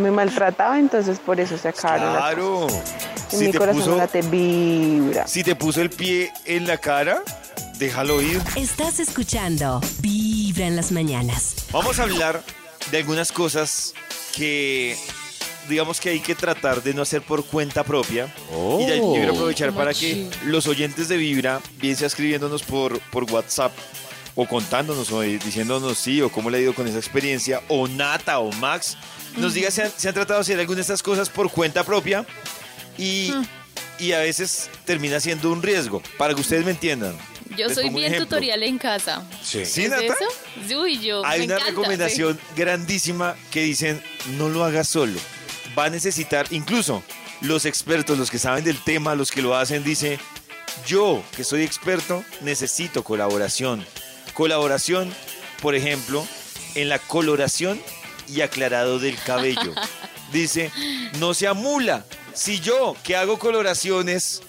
Me 0.00 0.12
maltrataba, 0.12 0.78
entonces 0.78 1.18
por 1.18 1.40
eso 1.40 1.58
se 1.58 1.66
acabaron 1.68 2.12
las 2.12 2.22
claro. 2.22 2.60
cosas. 2.68 2.94
En 3.32 3.38
Si 3.38 3.44
mi 3.46 3.50
te, 3.52 3.58
corazón 3.58 3.82
puso, 3.82 3.96
late 3.96 4.22
vibra. 4.22 5.26
si 5.26 5.42
te 5.42 5.56
puso 5.56 5.80
el 5.80 5.90
pie 5.90 6.32
en 6.44 6.66
la 6.68 6.78
cara, 6.78 7.22
déjalo 7.80 8.22
ir. 8.22 8.40
Estás 8.54 9.00
escuchando 9.00 9.80
Vibra 10.00 10.66
en 10.66 10.76
las 10.76 10.92
mañanas. 10.92 11.56
Vamos 11.72 11.98
a 11.98 12.04
hablar 12.04 12.44
de 12.92 12.98
algunas 12.98 13.32
cosas 13.32 13.94
que 14.36 14.96
digamos 15.68 15.98
que 16.00 16.10
hay 16.10 16.20
que 16.20 16.34
tratar 16.34 16.82
de 16.82 16.94
no 16.94 17.02
hacer 17.02 17.22
por 17.22 17.44
cuenta 17.44 17.82
propia. 17.82 18.32
Y 18.80 18.86
ya- 18.86 18.96
yo 18.96 19.12
quiero 19.14 19.32
aprovechar 19.32 19.68
¿Cómo 19.70 19.78
para 19.80 19.94
que 19.94 20.28
los 20.44 20.66
oyentes 20.66 21.08
de 21.08 21.16
Vibra, 21.16 21.60
bien 21.80 21.96
sea 21.96 22.06
escribiéndonos 22.06 22.62
por, 22.62 23.00
por 23.10 23.24
WhatsApp 23.24 23.72
o 24.36 24.46
contándonos 24.46 25.10
o 25.10 25.20
diciéndonos 25.22 25.98
sí 25.98 26.22
o 26.22 26.30
cómo 26.30 26.50
le 26.50 26.58
ha 26.58 26.60
ido 26.60 26.74
con 26.74 26.86
esa 26.86 26.98
experiencia, 26.98 27.62
o 27.68 27.88
Nata 27.88 28.38
o 28.38 28.52
Max, 28.52 28.96
nos 29.36 29.54
diga 29.54 29.70
si 29.70 29.80
han, 29.80 29.90
si 29.96 30.06
han 30.08 30.14
tratado 30.14 30.38
de 30.38 30.42
hacer 30.42 30.60
alguna 30.60 30.76
de 30.76 30.82
estas 30.82 31.02
cosas 31.02 31.28
por 31.28 31.50
cuenta 31.50 31.82
propia 31.84 32.24
y, 32.96 33.32
y 33.98 34.12
a 34.12 34.18
veces 34.20 34.70
termina 34.84 35.18
siendo 35.20 35.50
un 35.52 35.62
riesgo, 35.62 36.02
para 36.16 36.34
que 36.34 36.40
ustedes 36.40 36.64
me 36.64 36.70
entiendan. 36.70 37.16
Yo 37.56 37.66
Les 37.66 37.74
soy 37.74 37.90
bien 37.90 38.16
tutorial 38.16 38.62
en 38.62 38.78
casa. 38.78 39.22
Sí. 39.42 39.64
¿Sí, 39.64 39.84
¿Es 39.84 39.90
Nata? 39.90 40.04
eso? 40.04 40.80
Uy, 40.80 41.00
yo. 41.00 41.24
Hay 41.24 41.40
me 41.40 41.44
una 41.46 41.54
encanta, 41.54 41.70
recomendación 41.70 42.38
grandísima 42.56 43.36
que 43.50 43.62
dicen, 43.62 44.02
no 44.38 44.48
lo 44.48 44.64
hagas 44.64 44.88
solo. 44.88 45.18
Va 45.78 45.86
a 45.86 45.90
necesitar, 45.90 46.46
incluso 46.50 47.02
los 47.40 47.64
expertos, 47.64 48.18
los 48.18 48.30
que 48.30 48.38
saben 48.38 48.64
del 48.64 48.82
tema, 48.82 49.14
los 49.14 49.30
que 49.30 49.42
lo 49.42 49.56
hacen, 49.56 49.82
dice, 49.82 50.18
yo 50.86 51.22
que 51.36 51.44
soy 51.44 51.62
experto, 51.62 52.24
necesito 52.40 53.02
colaboración. 53.02 53.84
Colaboración, 54.34 55.12
por 55.60 55.74
ejemplo, 55.74 56.26
en 56.74 56.88
la 56.88 56.98
coloración 56.98 57.80
y 58.28 58.42
aclarado 58.42 58.98
del 58.98 59.16
cabello. 59.16 59.74
Dice, 60.32 60.70
no 61.18 61.34
sea 61.34 61.54
mula. 61.54 62.04
Si 62.34 62.60
yo 62.60 62.96
que 63.02 63.16
hago 63.16 63.38
coloraciones 63.38 64.42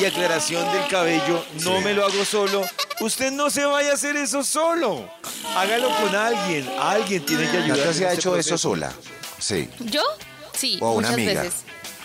y 0.00 0.04
aclaración 0.04 0.70
del 0.72 0.86
cabello 0.88 1.44
no 1.62 1.80
me 1.80 1.94
lo 1.94 2.04
hago 2.04 2.24
solo, 2.24 2.64
usted 3.00 3.30
no 3.32 3.50
se 3.50 3.64
vaya 3.64 3.90
a 3.90 3.94
hacer 3.94 4.16
eso 4.16 4.42
solo. 4.44 5.08
Hágalo 5.56 5.88
con 5.96 6.14
alguien. 6.14 6.68
Alguien 6.80 7.24
tiene 7.24 7.50
que 7.50 7.58
ayudar. 7.58 7.94
Se 7.94 8.04
ha 8.06 8.08
este 8.10 8.20
hecho 8.20 8.36
eso 8.36 8.58
sola. 8.58 8.92
Sí. 9.38 9.68
¿Yo? 9.80 10.02
Sí, 10.56 10.78
O 10.80 10.90
una 10.92 11.08
muchas 11.08 11.14
amiga. 11.14 11.42
veces. 11.42 11.60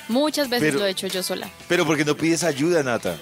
Muchas 0.08 0.50
veces 0.50 0.68
Pero- 0.68 0.80
lo 0.80 0.86
he 0.86 0.90
hecho 0.92 1.08
yo 1.08 1.24
sola. 1.24 1.50
Pero 1.68 1.86
porque 1.86 2.06
no 2.06 2.16
pides 2.16 2.44
ayuda, 2.44 2.84
Nata. 2.84 3.18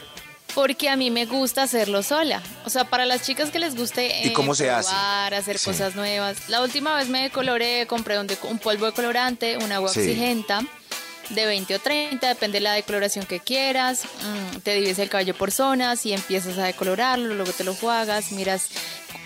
Porque 0.53 0.89
a 0.89 0.97
mí 0.97 1.09
me 1.11 1.25
gusta 1.25 1.63
hacerlo 1.63 2.03
sola. 2.03 2.41
O 2.65 2.69
sea, 2.69 2.83
para 2.83 3.05
las 3.05 3.21
chicas 3.21 3.51
que 3.51 3.59
les 3.59 3.73
guste 3.75 4.25
¿Y 4.27 4.33
cómo 4.33 4.53
se 4.53 4.69
hace? 4.69 4.89
probar, 4.89 5.33
hacer 5.33 5.57
Sí. 5.57 5.65
cosas 5.67 5.95
nuevas. 5.95 6.49
La 6.49 6.61
última 6.61 6.97
vez 6.97 7.07
me 7.07 7.21
decoloré, 7.21 7.87
compré 7.87 8.19
un, 8.19 8.27
un 8.49 8.59
polvo 8.59 8.87
de 8.87 8.91
colorante, 8.91 9.57
un 9.57 9.71
agua 9.71 9.87
Sí. 9.93 9.99
oxigenta 10.01 10.61
de 11.33 11.45
20 11.45 11.75
o 11.75 11.79
30, 11.79 12.27
depende 12.27 12.57
de 12.59 12.63
la 12.63 12.73
decoloración 12.73 13.25
que 13.25 13.39
quieras. 13.39 14.03
Mm, 14.05 14.57
te 14.59 14.75
divides 14.75 14.99
el 14.99 15.09
cabello 15.09 15.35
por 15.35 15.51
zonas 15.51 16.05
y 16.05 16.13
empiezas 16.13 16.57
a 16.57 16.63
decolorarlo, 16.65 17.33
luego 17.35 17.51
te 17.51 17.63
lo 17.63 17.73
juegas, 17.73 18.31
miras 18.31 18.67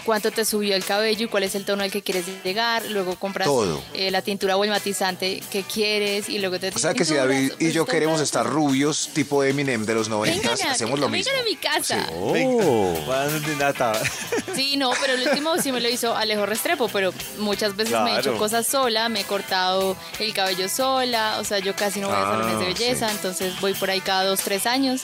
cuánto 0.03 0.29
te 0.31 0.45
subió 0.45 0.75
el 0.75 0.85
cabello 0.85 1.25
y 1.25 1.27
cuál 1.27 1.41
es 1.43 1.55
el 1.55 1.65
tono 1.65 1.81
al 1.81 1.89
que 1.89 2.03
quieres 2.03 2.25
llegar, 2.43 2.85
luego 2.91 3.15
compras 3.15 3.47
Todo. 3.47 3.81
eh, 3.95 4.11
la 4.11 4.21
tintura 4.21 4.55
o 4.55 4.63
el 4.63 4.69
matizante 4.69 5.41
que 5.51 5.63
quieres 5.63 6.29
y 6.29 6.37
luego 6.37 6.59
te 6.59 6.69
O 6.69 6.77
sea 6.77 6.93
que 6.93 7.03
si 7.05 7.15
David 7.15 7.53
y 7.53 7.55
pues, 7.55 7.73
yo 7.73 7.85
todo 7.85 7.91
queremos 7.93 8.21
estar 8.21 8.45
rubios, 8.45 9.09
tipo 9.15 9.43
Eminem 9.43 9.83
de 9.83 9.95
los 9.95 10.07
90, 10.07 10.47
Vengan 10.51 10.67
a- 10.67 10.71
hacemos 10.73 10.99
lo 10.99 11.09
mismo. 11.09 11.31
vengan 11.31 11.41
a 11.41 11.49
mi 11.49 11.55
casa. 11.55 12.07
De 13.45 13.55
Nata. 13.57 13.93
Sí, 14.55 14.77
no, 14.77 14.91
pero 15.01 15.13
el 15.13 15.27
último 15.27 15.57
sí 15.57 15.71
me 15.71 15.81
lo 15.81 15.89
hizo 15.89 16.15
Alejo 16.15 16.45
Restrepo, 16.45 16.87
pero 16.89 17.13
muchas 17.39 17.75
veces 17.75 17.99
me 18.01 18.11
he 18.11 18.13
hecho 18.13 18.23
Claro. 18.23 18.37
cosas 18.37 18.65
sola, 18.67 19.09
me 19.09 19.21
he 19.21 19.23
cortado 19.23 19.95
el 20.19 20.33
cabello 20.33 20.69
sola, 20.69 21.37
o 21.39 21.43
sea, 21.43 21.59
yo 21.59 21.75
casi 21.75 21.94
no 21.99 22.07
voy 22.07 22.15
a 22.15 22.19
Ah, 22.21 22.31
salones 22.31 22.59
de 22.59 22.65
belleza, 22.65 23.09
sí. 23.09 23.15
entonces 23.15 23.59
voy 23.61 23.73
por 23.73 23.89
ahí 23.89 24.01
cada 24.01 24.23
dos, 24.25 24.41
tres 24.41 24.65
años 24.65 25.01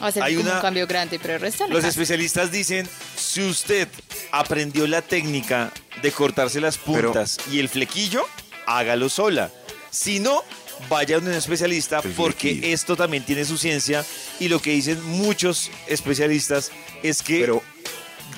a 0.00 0.06
hacer 0.08 0.22
Hay 0.22 0.34
como 0.34 0.46
una- 0.48 0.56
un 0.56 0.62
cambio 0.62 0.86
grande, 0.86 1.18
pero 1.20 1.34
el 1.34 1.40
resto 1.40 1.64
la 1.66 1.74
Los 1.74 1.78
casa. 1.82 1.88
especialistas 1.90 2.50
dicen, 2.50 2.88
si 3.16 3.42
usted 3.42 3.88
aprendió 4.32 4.86
la 4.86 5.02
técnica 5.02 5.72
de 6.02 6.10
cortarse 6.12 6.60
las 6.60 6.78
Pero- 6.78 7.12
puntas 7.12 7.38
y 7.50 7.60
el 7.60 7.68
flequillo, 7.68 8.24
hágalo 8.66 9.08
sola. 9.08 9.50
Si 9.90 10.18
no, 10.18 10.42
vaya 10.88 11.16
a 11.16 11.18
un 11.20 11.30
especialista 11.32 12.00
El 12.02 12.10
porque 12.12 12.50
flequillo. 12.50 12.74
esto 12.74 12.96
también 12.96 13.24
tiene 13.24 13.44
su 13.44 13.56
ciencia 13.56 14.04
y 14.40 14.48
lo 14.48 14.60
que 14.60 14.70
dicen 14.70 15.00
muchos 15.04 15.70
especialistas 15.86 16.72
es 17.04 17.22
que 17.22 17.38
Pero, 17.40 17.62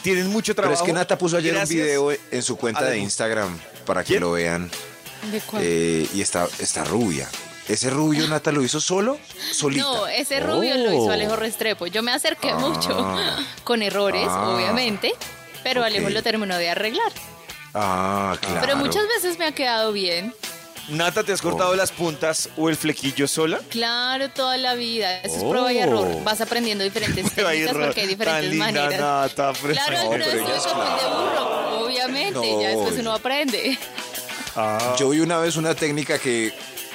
tienen 0.03 0.27
mucho 0.29 0.55
pero 0.55 0.65
trabajo. 0.69 0.85
es 0.85 0.87
que 0.87 0.93
Nata 0.93 1.17
puso 1.17 1.39
ayer 1.39 1.55
gracias 1.55 1.81
un 1.81 1.87
video 1.87 2.13
en 2.31 2.43
su 2.43 2.57
cuenta 2.59 2.85
de 2.85 2.99
Instagram 2.99 3.59
para 3.87 4.03
que 4.05 4.09
¿Quién? 4.09 4.21
lo 4.21 4.33
vean. 4.33 4.71
¿De 5.31 5.41
cuál? 5.41 5.63
eh, 5.65 6.09
y 6.15 6.21
está, 6.21 6.49
está 6.59 6.85
rubia. 6.85 7.29
¿Ese 7.69 7.91
rubio 7.91 8.29
Nata 8.29 8.53
lo 8.53 8.63
hizo 8.63 8.81
solo? 8.81 9.19
Solita. 9.53 9.83
No, 9.83 10.07
ese 10.07 10.39
rubio 10.41 10.77
lo 10.77 10.93
hizo 10.93 11.11
Alejo 11.11 11.35
Restrepo. 11.35 11.87
Yo 11.89 12.03
me 12.03 12.13
acerqué 12.13 12.51
Ah. 12.51 12.59
mucho 12.59 13.17
con 13.65 13.83
errores, 13.83 14.27
Ah. 14.31 14.51
obviamente, 14.51 15.13
pero 15.65 15.81
Ok. 15.81 15.87
Alejo 15.89 16.11
lo 16.11 16.23
terminó 16.23 16.57
de 16.57 16.71
arreglar. 16.71 17.11
Ah, 17.75 18.37
claro. 18.41 18.61
Pero 18.61 18.77
muchas 18.77 19.07
veces 19.09 19.39
me 19.39 19.47
ha 19.47 19.53
quedado 19.53 19.93
bien. 19.93 20.33
Nata, 20.89 21.25
¿te 21.25 21.33
has 21.33 21.43
cortado 21.43 21.71
Oh. 21.73 21.75
las 21.75 21.91
puntas 21.91 22.49
o 22.57 22.69
el 22.69 22.77
flequillo 22.77 23.27
sola? 23.27 23.59
Claro, 23.71 24.31
toda 24.31 24.57
la 24.57 24.75
vida. 24.77 25.19
Eso 25.23 25.39
es 25.39 25.43
prueba 25.45 25.73
y 25.73 25.79
error. 25.79 26.23
Vas 26.23 26.41
aprendiendo 26.41 26.85
diferentes 26.85 27.29
Prueba 27.35 27.53
y 27.53 27.59
técnicas 27.65 27.75
error. 27.75 27.87
porque 27.89 28.01
hay 28.03 28.07
Tan 28.07 28.19
diferentes 28.19 28.51
linda, 28.53 28.67
maneras. 28.85 29.01
Nata, 29.01 29.53
Claro, 29.61 30.05
No, 30.05 30.11
pero 30.11 30.25
eso 30.25 30.37
ella 30.37 30.57
es 30.57 30.57
es 30.59 30.67
papel 30.73 30.95
de 30.95 31.01
claro. 31.01 31.19
burro, 31.19 31.85
obviamente. 31.85 32.33
No, 32.53 32.63
ya 32.63 32.69
después 32.69 32.95
uno 33.01 33.13
aprende. 33.13 33.77
Yo 34.99 35.11
vi 35.11 35.21
una 35.21 35.39
vez 35.39 35.57
una 35.57 35.75
técnica 35.75 36.19
que, 36.19 36.53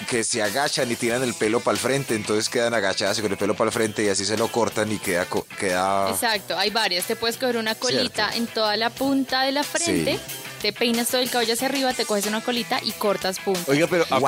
que 0.10 0.24
se 0.24 0.42
agachan 0.42 0.92
y 0.92 0.96
tiran 0.96 1.22
el 1.24 1.34
pelo 1.34 1.60
para 1.60 1.74
el 1.76 1.80
frente, 1.80 2.16
entonces 2.16 2.50
quedan 2.50 2.74
agachadas 2.74 3.20
y 3.20 3.22
con 3.22 3.32
el 3.32 3.38
pelo 3.38 3.56
para 3.56 3.68
el 3.70 3.74
frente 3.74 4.04
y 4.04 4.10
así 4.10 4.26
se 4.26 4.38
lo 4.38 4.48
cortan 4.48 4.92
y 4.92 4.98
queda... 5.00 5.28
queda 5.60 6.10
Exacto, 6.10 6.58
hay 6.58 6.70
varias. 6.72 7.06
Te 7.06 7.16
puedes 7.16 7.38
coger 7.38 7.58
una 7.58 7.76
colita 7.76 8.30
Cierto. 8.32 8.38
en 8.38 8.48
toda 8.48 8.78
la 8.78 8.90
punta 8.90 9.44
de 9.44 9.52
la 9.52 9.64
frente, 9.64 10.14
Sí. 10.18 10.20
te 10.62 10.74
peinas 10.74 11.08
todo 11.08 11.22
el 11.22 11.30
cabello 11.30 11.54
hacia 11.54 11.68
arriba, 11.68 11.94
te 11.94 12.06
coges 12.06 12.26
una 12.28 12.42
colita 12.42 12.80
y 12.84 12.92
cortas 12.94 13.40
punta. 13.40 13.62
Oiga, 13.68 13.88
pero 13.88 14.04
es 14.04 14.10
me 14.12 14.20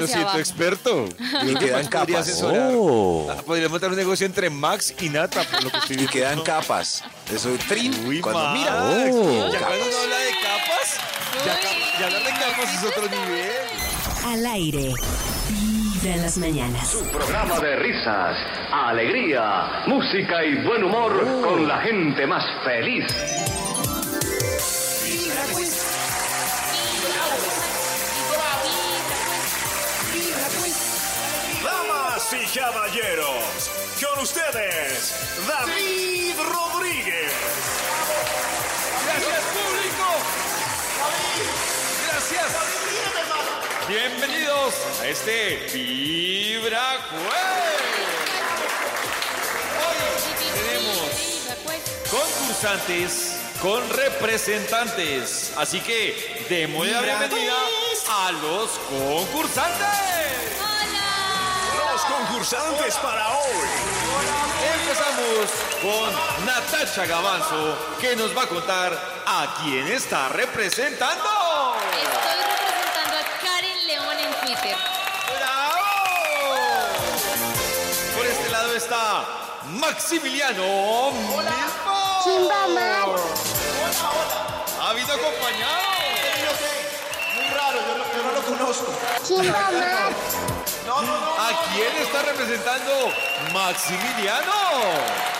lo 0.00 0.06
siento 0.06 0.22
abajo. 0.28 0.38
experto. 0.38 1.04
Y 1.46 1.54
quedan 1.56 1.86
capas. 1.88 2.42
Ah, 2.42 3.42
Podría 3.46 3.68
montar 3.68 3.90
un 3.90 3.96
negocio 3.96 4.26
entre 4.26 4.48
Max 4.50 4.94
y 5.00 5.08
Nata, 5.08 5.42
por 5.44 5.62
lo 5.64 5.70
que 5.70 5.78
estoy 5.78 5.96
Y 6.02 6.06
quedan 6.06 6.40
capas. 6.42 7.02
Eso 7.32 7.50
trin. 7.68 7.92
Uy, 8.06 8.20
cuando 8.20 8.40
Max. 8.40 8.58
mira. 8.58 9.50
Ya 9.50 9.58
cuando 9.58 9.86
uno 9.86 9.98
habla 10.02 10.18
de 10.18 10.30
capas, 10.42 10.96
ya, 11.44 11.58
ya 11.98 12.06
hablar 12.06 12.22
de 12.22 12.30
capas 12.30 12.74
es 12.74 12.84
otro 12.84 13.08
nivel. 13.08 13.50
Al 14.24 14.46
aire. 14.46 14.92
Vibra 15.48 16.14
en 16.14 16.22
las 16.22 16.38
mañanas. 16.38 16.94
Programa 17.12 17.58
de 17.60 17.76
risas, 17.76 18.36
alegría, 18.72 19.84
música 19.86 20.44
y 20.44 20.64
buen 20.64 20.84
humor 20.84 21.12
con 21.42 21.66
la 21.66 21.78
gente 21.80 22.26
más 22.26 22.44
feliz. 22.64 23.04
Damas 31.64 32.32
y 32.32 32.58
caballeros, 32.58 33.70
con 34.00 34.22
ustedes, 34.22 35.44
David 35.48 36.34
Rodríguez. 36.38 37.71
Bienvenidos 44.08 44.74
a 45.00 45.06
este 45.06 45.64
Vibra. 45.72 46.98
Hoy 49.78 49.96
tenemos 50.56 51.12
concursantes 52.10 53.36
con 53.60 53.88
representantes. 53.90 55.52
Así 55.56 55.80
que 55.80 56.46
démosle 56.48 56.90
la 56.90 57.00
bienvenida 57.00 57.54
a 58.10 58.32
los 58.32 58.70
concursantes. 58.90 59.86
Los 61.78 62.02
concursantes 62.02 62.96
para 62.96 63.38
hoy. 63.38 63.68
Empezamos 64.80 65.48
con 65.80 66.44
Natasha 66.44 67.06
Gavanzo, 67.06 67.78
que 68.00 68.16
nos 68.16 68.36
va 68.36 68.42
a 68.42 68.48
contar 68.48 69.22
a 69.26 69.62
quién 69.62 69.86
está 69.86 70.28
representando. 70.30 71.31
Maximiliano 79.72 81.10
mismo. 81.12 81.40
¿Ha 84.80 84.90
habido 84.90 85.12
acompañado? 85.14 85.82
Muy 87.34 87.48
raro, 87.54 87.78
yo 87.80 87.96
no, 87.96 88.04
yo 88.14 88.22
no 88.22 88.32
lo 88.32 88.42
conozco. 88.42 88.92
¿A 91.38 91.72
quién 91.72 91.96
está 92.02 92.22
representando 92.22 93.12
Maximiliano? 93.52 94.52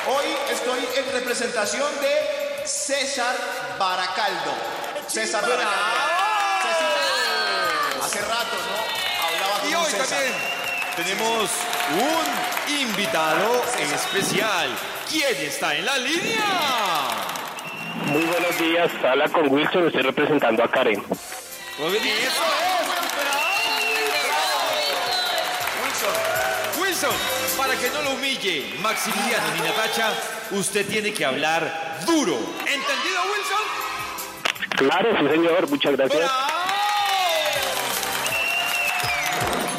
Hoy 0.08 0.26
estoy 0.50 0.88
en 0.96 1.12
representación 1.12 1.90
de 2.00 2.62
César 2.66 3.36
Baracaldo. 3.78 4.52
César 5.08 5.42
Baracaldo. 5.42 5.72
César, 6.62 6.92
hace 8.02 8.20
rato, 8.22 8.56
¿no? 8.56 9.26
Hablaba 9.26 9.60
con 9.60 9.68
Y 9.70 9.74
hoy 9.74 9.90
César. 9.90 10.06
también 10.08 10.34
tenemos 10.96 11.50
un 11.94 12.78
invitado 12.80 13.62
especial. 13.78 14.68
¿Quién 15.08 15.36
está 15.46 15.74
en 15.76 15.84
la 15.86 15.98
línea? 15.98 16.44
Muy 18.06 18.22
buenos 18.22 18.58
días, 18.58 18.90
habla 19.04 19.28
con 19.28 19.52
Wilson, 19.52 19.86
estoy 19.86 20.02
representando 20.02 20.64
a 20.64 20.70
Karen. 20.70 21.04
Muy 21.78 21.98
bien, 21.98 22.16
eso 22.18 22.42
es. 22.42 22.82
Wilson, 25.82 26.80
Wilson, 26.82 27.16
para 27.56 27.74
que 27.76 27.90
no 27.90 28.02
lo 28.02 28.10
humille 28.12 28.74
Maximiliano 28.82 29.46
ni 29.54 29.60
Natacha, 29.60 30.12
usted 30.50 30.86
tiene 30.86 31.12
que 31.12 31.24
hablar 31.24 32.00
duro. 32.06 32.38
¿Entendido, 32.60 33.22
Wilson? 33.32 33.82
Claro, 34.76 35.10
sí 35.18 35.28
señor, 35.28 35.68
muchas 35.68 35.92
gracias. 35.96 36.30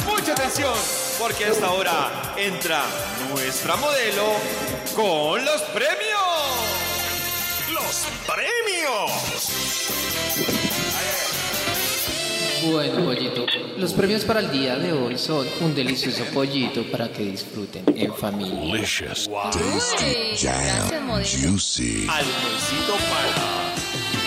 Mucha 0.05 0.31
atención, 0.31 0.73
porque 1.23 1.45
a 1.45 1.51
esta 1.51 1.71
hora 1.71 2.33
entra 2.35 2.83
nuestra 3.31 3.77
modelo 3.77 4.33
con 4.93 5.45
los 5.45 5.61
premios. 5.71 6.19
¡Los 7.71 8.07
premios! 8.27 9.11
Bueno, 12.65 13.05
pollito, 13.05 13.45
los 13.77 13.93
premios 13.93 14.25
para 14.25 14.41
el 14.41 14.51
día 14.51 14.75
de 14.75 14.91
hoy 14.91 15.17
son 15.17 15.47
un 15.61 15.73
delicioso 15.73 16.25
pollito 16.33 16.83
para 16.91 17.07
que 17.09 17.23
disfruten 17.23 17.85
en 17.95 18.13
familia. 18.13 18.73
Delicious, 18.73 19.29
Uy, 19.29 19.35
gracias, 20.41 21.01
modelo. 21.03 21.25
juicy. 21.41 22.05
Almuercito 22.09 22.97
para... 23.09 23.73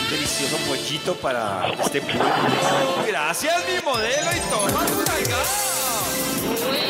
Un 0.01 0.11
delicioso 0.11 0.57
pollito 0.67 1.15
para 1.17 1.75
este 1.79 2.01
pueblo. 2.01 2.25
Gracias, 3.07 3.55
mi 3.69 3.85
modelo, 3.85 4.31
y 4.35 4.41
toma 4.51 4.87
tu 4.87 4.97
nalgada. 5.03 6.86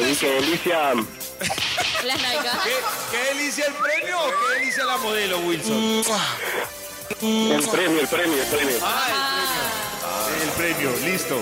Uy, 0.00 0.16
qué 0.16 0.30
delicia. 0.30 0.94
La 2.04 2.16
nalga. 2.16 2.58
¿Qué, 2.64 2.72
¿Qué 3.10 3.34
delicia 3.34 3.66
el 3.66 3.74
premio 3.74 4.18
o 4.18 4.28
qué 4.28 4.58
delicia 4.58 4.84
la 4.84 4.96
modelo, 4.98 5.38
Wilson? 5.40 6.02
El 7.22 7.68
premio, 7.70 8.00
el 8.00 8.08
premio, 8.08 8.42
el 8.42 8.48
premio. 8.48 8.76
El 10.42 10.50
premio, 10.56 10.90
listo. 11.04 11.38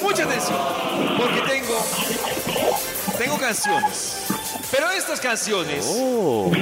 Mucha 0.00 0.24
atención, 0.24 0.58
porque 1.16 1.40
tengo, 1.48 1.86
tengo 3.18 3.38
canciones. 3.38 4.18
Pero 4.70 4.90
estas 4.90 5.20
canciones 5.20 5.86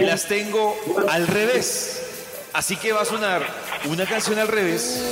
las 0.00 0.26
tengo 0.26 0.78
al 1.08 1.26
revés. 1.26 2.00
Así 2.52 2.76
que 2.76 2.92
va 2.92 3.02
a 3.02 3.04
sonar 3.04 3.44
una 3.86 4.06
canción 4.06 4.38
al 4.38 4.48
revés. 4.48 5.02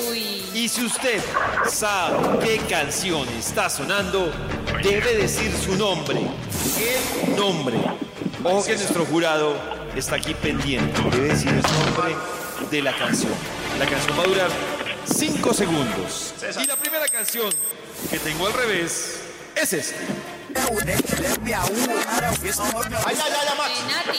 Y 0.54 0.68
si 0.68 0.84
usted 0.84 1.20
sabe 1.68 2.38
qué 2.46 2.58
canción 2.68 3.28
está 3.30 3.68
sonando, 3.68 4.30
debe 4.82 5.16
decir 5.16 5.52
su 5.56 5.76
nombre. 5.76 6.18
El 6.18 7.36
nombre. 7.36 7.76
Ojo 8.44 8.64
que 8.64 8.74
nuestro 8.74 9.04
jurado 9.06 9.56
está 9.96 10.16
aquí 10.16 10.34
pendiente. 10.34 11.00
Debe 11.10 11.28
decir 11.28 11.48
el 11.48 11.62
nombre 11.62 12.14
de 12.70 12.82
la 12.82 12.96
canción. 12.96 13.32
La 13.78 13.86
canción 13.86 14.18
va 14.18 14.22
a 14.22 14.26
durar 14.26 14.50
5 15.04 15.54
segundos. 15.54 16.34
Y 16.60 16.66
la 16.66 16.76
primera 16.76 17.06
canción 17.08 17.50
que 18.10 18.18
tengo 18.18 18.46
al 18.46 18.52
revés 18.52 19.20
es 19.54 19.72
esta. 19.72 19.98
Ay, 23.06 23.16
ay, 23.22 23.32
ay, 23.40 23.58
Max. 23.58 23.72
Nati. 24.06 24.18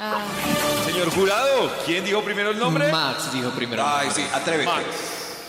Ah, 0.00 0.22
Señor 0.86 1.10
jurado, 1.10 1.72
¿quién 1.84 2.04
dijo 2.04 2.22
primero 2.22 2.50
el 2.50 2.58
nombre? 2.58 2.90
Max 2.92 3.32
dijo 3.32 3.50
primero. 3.50 3.84
Ay, 3.84 4.08
sí, 4.14 4.24
atrévete. 4.32 4.70
Max. 4.70 4.84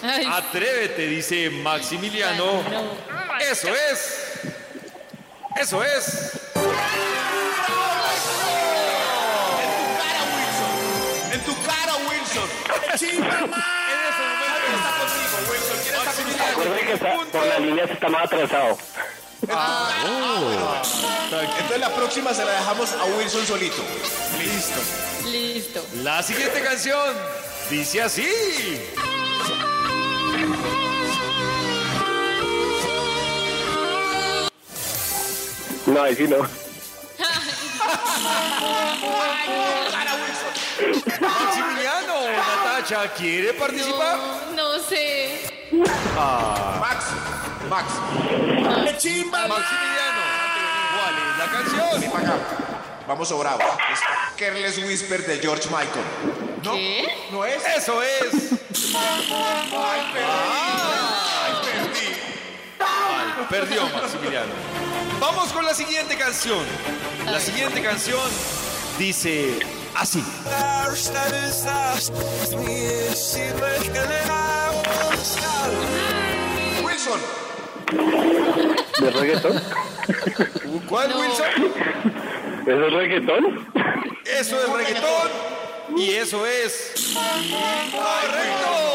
ay, 0.01 0.25
Atrévete, 0.25 1.05
dice 1.07 1.49
Maximiliano. 1.51 2.45
no. 2.63 3.28
Eso 3.39 3.67
es. 3.69 3.99
Eso 5.55 5.83
es. 5.83 6.31
En 11.31 11.41
tu 11.41 11.55
cara, 11.63 11.95
Wilson. 12.09 12.49
En 12.85 13.23
está 13.23 13.39
contigo, 14.99 15.37
Wilson. 15.49 15.77
¿Quién 15.83 15.95
está 15.95 16.11
contigo? 16.11 16.45
Recuerden 16.49 16.85
que 16.85 16.93
está, 16.93 17.25
por 17.31 17.45
la 17.45 17.59
línea 17.59 17.87
se 17.87 17.93
está 17.93 18.09
más 18.09 18.25
atrasado. 18.25 18.77
Entonces 21.59 21.79
la 21.79 21.95
próxima 21.95 22.33
se 22.33 22.43
la 22.45 22.51
dejamos 22.51 22.91
a 22.91 23.05
Wilson 23.05 23.45
solito. 23.47 23.83
Listo. 24.37 25.29
Listo. 25.29 25.85
La 26.03 26.21
siguiente 26.21 26.61
canción 26.61 27.15
dice 27.69 28.01
así. 28.01 28.27
No, 35.99 36.05
ahí 36.05 36.15
sí 36.15 36.25
no. 36.29 36.37
Maximiliano, 41.19 42.15
Natacha, 42.37 43.13
¿quiere 43.17 43.51
participar? 43.51 44.17
No, 44.55 44.77
no 44.77 44.79
sé. 44.79 45.41
Max, 46.79 47.05
Max. 47.69 47.91
¡Chimba, 48.97 49.39
man! 49.39 49.49
Maximiliano, 49.49 50.21
¿cuál 50.95 51.15
es 51.19 51.37
la 51.37 51.45
canción? 51.51 51.99
Ven 51.99 52.11
para 52.11 52.29
acá. 52.29 52.37
Vamos 53.05 53.27
sobrado. 53.27 53.59
Es 53.91 53.99
Careless 54.37 54.77
Whisper 54.77 55.25
de 55.25 55.39
George 55.39 55.67
Michael. 55.67 56.05
¿No? 56.63 56.75
¿Qué? 56.75 57.27
¿No 57.29 57.43
es? 57.43 57.61
Eso 57.75 58.01
es. 58.01 58.53
Ay, 58.95 60.11
perdí. 60.13 61.08
Perdió 63.47 63.87
Maximiliano. 63.89 64.51
Vamos 65.19 65.51
con 65.51 65.65
la 65.65 65.73
siguiente 65.73 66.17
canción. 66.17 66.65
La 67.25 67.39
siguiente 67.39 67.81
canción 67.81 68.29
dice 68.97 69.59
así. 69.95 70.23
Wilson. 76.83 77.19
¿De 78.99 79.11
reggaetón? 79.11 79.61
¿Cuál, 80.87 81.13
Wilson? 81.15 81.45
¿Eso 82.65 82.85
es 82.85 82.93
reggaetón? 82.93 83.67
Eso 84.25 84.61
es 84.61 84.69
reggaetón. 84.69 85.29
Y 85.97 86.11
eso 86.11 86.45
es. 86.45 87.13
¡Correcto! 87.91 88.88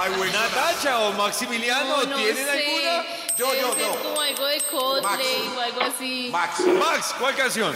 Ay. 0.00 0.10
Natacha 0.32 0.98
o 1.00 1.12
Maximiliano, 1.12 1.96
No, 1.98 2.06
no 2.06 2.16
¿tienen 2.16 2.36
sé. 2.46 2.50
alguna? 2.50 3.04
Yo, 3.36 3.46
Debe 3.50 3.60
yo, 3.60 3.74
ser 3.74 3.82
yo. 3.84 4.02
como 4.02 4.20
algo 4.20 4.46
de 4.46 4.60
Coldplay 4.62 5.50
o 5.56 5.60
algo 5.60 5.80
así. 5.82 6.28
Max. 6.32 6.60
Max, 6.66 7.14
¿cuál 7.18 7.34
canción? 7.34 7.74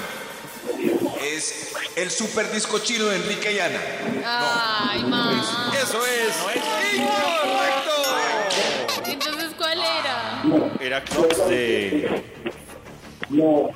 Es 1.22 1.74
el 1.96 2.10
super 2.10 2.50
disco 2.50 2.78
chino 2.78 3.04
de 3.06 3.16
Enrique 3.16 3.52
y 3.52 3.58
Ana. 3.58 3.80
Ay, 4.24 5.02
ma. 5.04 5.70
Eso 5.82 6.04
es. 6.06 6.34
¡Incorrecto! 6.94 8.02
Entonces, 9.06 9.52
¿cuál 9.58 9.78
era? 9.78 10.42
Era 10.80 11.04
Clocks 11.04 11.48
de. 11.48 12.24
No, 13.28 13.70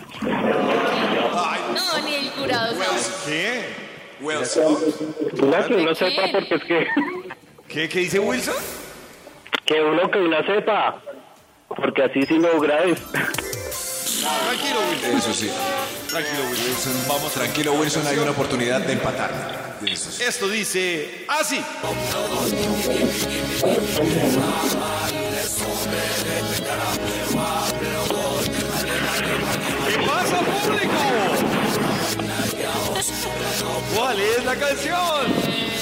ni 2.04 2.14
el 2.14 2.30
jurado 2.30 2.74
sabe. 2.74 2.98
¿Qué? 3.26 3.88
Que 4.18 5.74
uno 5.74 5.88
¿De 5.90 5.94
sepa 5.94 6.22
porque 6.32 6.54
es 6.54 6.64
que... 6.64 6.86
¿Qué, 7.68 7.88
qué 7.88 7.98
dice 8.00 8.18
Wilson? 8.18 8.54
Que 9.66 9.80
uno 9.82 10.10
que 10.10 10.18
una 10.18 10.44
sepa. 10.46 11.02
Porque 11.68 12.02
así 12.02 12.22
sí 12.26 12.38
no 12.38 12.58
grabes. 12.58 12.98
Tranquilo, 13.10 14.80
Wilson. 14.90 15.18
Eso 15.18 15.34
sí. 15.34 15.50
Tranquilo, 16.08 16.42
Wilson. 16.50 16.92
Vamos 17.08 17.32
Tranquilo, 17.32 17.72
Wilson, 17.74 18.06
hay 18.06 18.18
una 18.18 18.30
oportunidad 18.30 18.80
de 18.80 18.94
empatar. 18.94 19.76
Eso 19.86 20.10
sí. 20.10 20.24
Esto 20.24 20.48
dice 20.48 21.26
así. 21.28 21.62
¿Qué 29.86 30.06
pasa, 30.06 30.38
público? 30.40 30.92
¿Cuál 33.94 34.20
es 34.20 34.44
la 34.44 34.56
canción? 34.56 35.77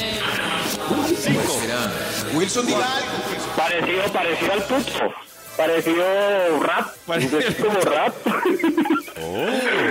Cinco. 1.21 1.59
Wilson, 2.35 2.67
diga 2.67 2.97
algo. 2.97 3.09
Parecido, 3.57 4.13
parecido 4.13 4.53
al 4.53 4.63
puto. 4.65 5.15
Parecido 5.57 6.61
rap. 6.61 6.95
Parecido- 7.07 7.39
Es 7.41 7.55
como 7.57 7.81
rap. 7.81 8.15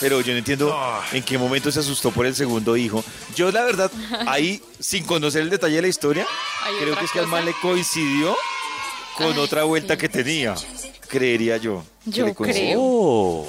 pero 0.00 0.20
yo 0.22 0.32
no 0.32 0.38
entiendo 0.38 0.74
en 1.12 1.22
qué 1.22 1.36
momento 1.36 1.70
se 1.70 1.80
asustó 1.80 2.10
por 2.10 2.24
el 2.24 2.34
segundo 2.34 2.76
hijo. 2.76 3.04
Yo 3.34 3.52
la 3.52 3.62
verdad, 3.64 3.90
ahí, 4.26 4.62
sin 4.80 5.04
conocer 5.04 5.42
el 5.42 5.50
detalle 5.50 5.76
de 5.76 5.82
la 5.82 5.88
historia, 5.88 6.26
¿Hay 6.64 6.76
creo 6.80 6.96
que 6.98 7.04
es 7.04 7.10
que 7.12 7.18
al 7.18 7.26
man 7.26 7.44
le 7.44 7.52
coincidió 7.60 8.34
con 9.16 9.34
Ay, 9.34 9.38
otra 9.38 9.64
vuelta 9.64 9.94
sí. 9.94 10.00
que 10.00 10.08
tenía. 10.08 10.54
Creería 11.08 11.58
yo. 11.58 11.84
que 12.04 12.10
Yo 12.10 12.34
creo. 12.34 12.80
Oh. 12.80 13.48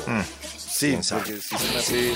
Sí, 0.78 0.96
porque 1.10 1.38
sí 1.42 1.58
se 1.58 1.72
me 1.72 1.80
hace 1.80 2.14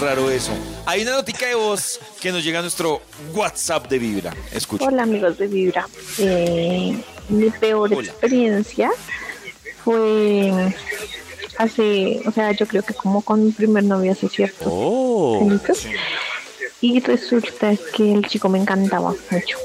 raro 0.00 0.30
eso. 0.30 0.52
Hay 0.86 1.02
una 1.02 1.12
notica 1.12 1.46
de 1.46 1.54
voz 1.54 2.00
que 2.18 2.32
nos 2.32 2.42
llega 2.42 2.60
a 2.60 2.62
nuestro 2.62 3.02
WhatsApp 3.34 3.90
de 3.90 3.98
Vibra. 3.98 4.34
Escucha. 4.52 4.86
Hola 4.86 5.02
amigos 5.02 5.36
de 5.36 5.46
Vibra. 5.46 5.86
Eh, 6.16 6.98
mi 7.28 7.50
peor 7.50 7.92
experiencia 7.92 8.90
fue 9.84 10.74
hace, 11.58 12.22
o 12.24 12.32
sea, 12.32 12.52
yo 12.52 12.66
creo 12.66 12.82
que 12.82 12.94
como 12.94 13.20
con 13.20 13.44
mi 13.44 13.52
primer 13.52 13.84
novio 13.84 14.12
hace 14.12 14.30
ciertos 14.30 14.66
Oh. 14.70 15.46
Y 16.80 17.00
resulta 17.00 17.74
que 17.94 18.14
el 18.14 18.26
chico 18.26 18.48
me 18.48 18.58
encantaba 18.58 19.14
mucho. 19.30 19.58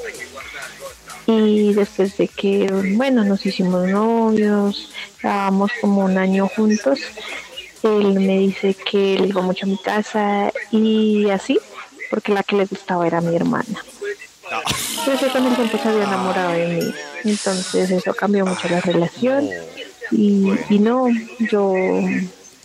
Y 1.25 1.73
después 1.73 2.17
de 2.17 2.27
que, 2.27 2.69
bueno, 2.97 3.23
nos 3.23 3.45
hicimos 3.45 3.87
novios, 3.87 4.91
estábamos 5.15 5.71
como 5.79 6.03
un 6.03 6.17
año 6.17 6.49
juntos, 6.49 6.99
él 7.85 8.19
me 8.19 8.39
dice 8.39 8.73
que 8.75 9.15
él 9.15 9.25
iba 9.27 9.41
mucho 9.41 9.65
a 9.65 9.69
mi 9.69 9.77
casa 9.77 10.51
y 10.71 11.29
así, 11.29 11.59
porque 12.09 12.33
la 12.33 12.43
que 12.43 12.55
le 12.55 12.65
gustaba 12.65 13.05
era 13.07 13.21
mi 13.21 13.35
hermana. 13.35 13.83
Entonces 14.99 15.31
con 15.31 15.45
el 15.45 15.55
tiempo 15.55 15.79
se 15.81 15.89
había 15.89 16.03
enamorado 16.03 16.51
de 16.51 16.67
mí. 16.67 16.93
Entonces 17.23 17.89
eso 17.91 18.13
cambió 18.13 18.45
mucho 18.45 18.67
la 18.69 18.81
relación. 18.81 19.49
Y, 20.11 20.51
y 20.69 20.79
no, 20.79 21.07
yo 21.51 21.73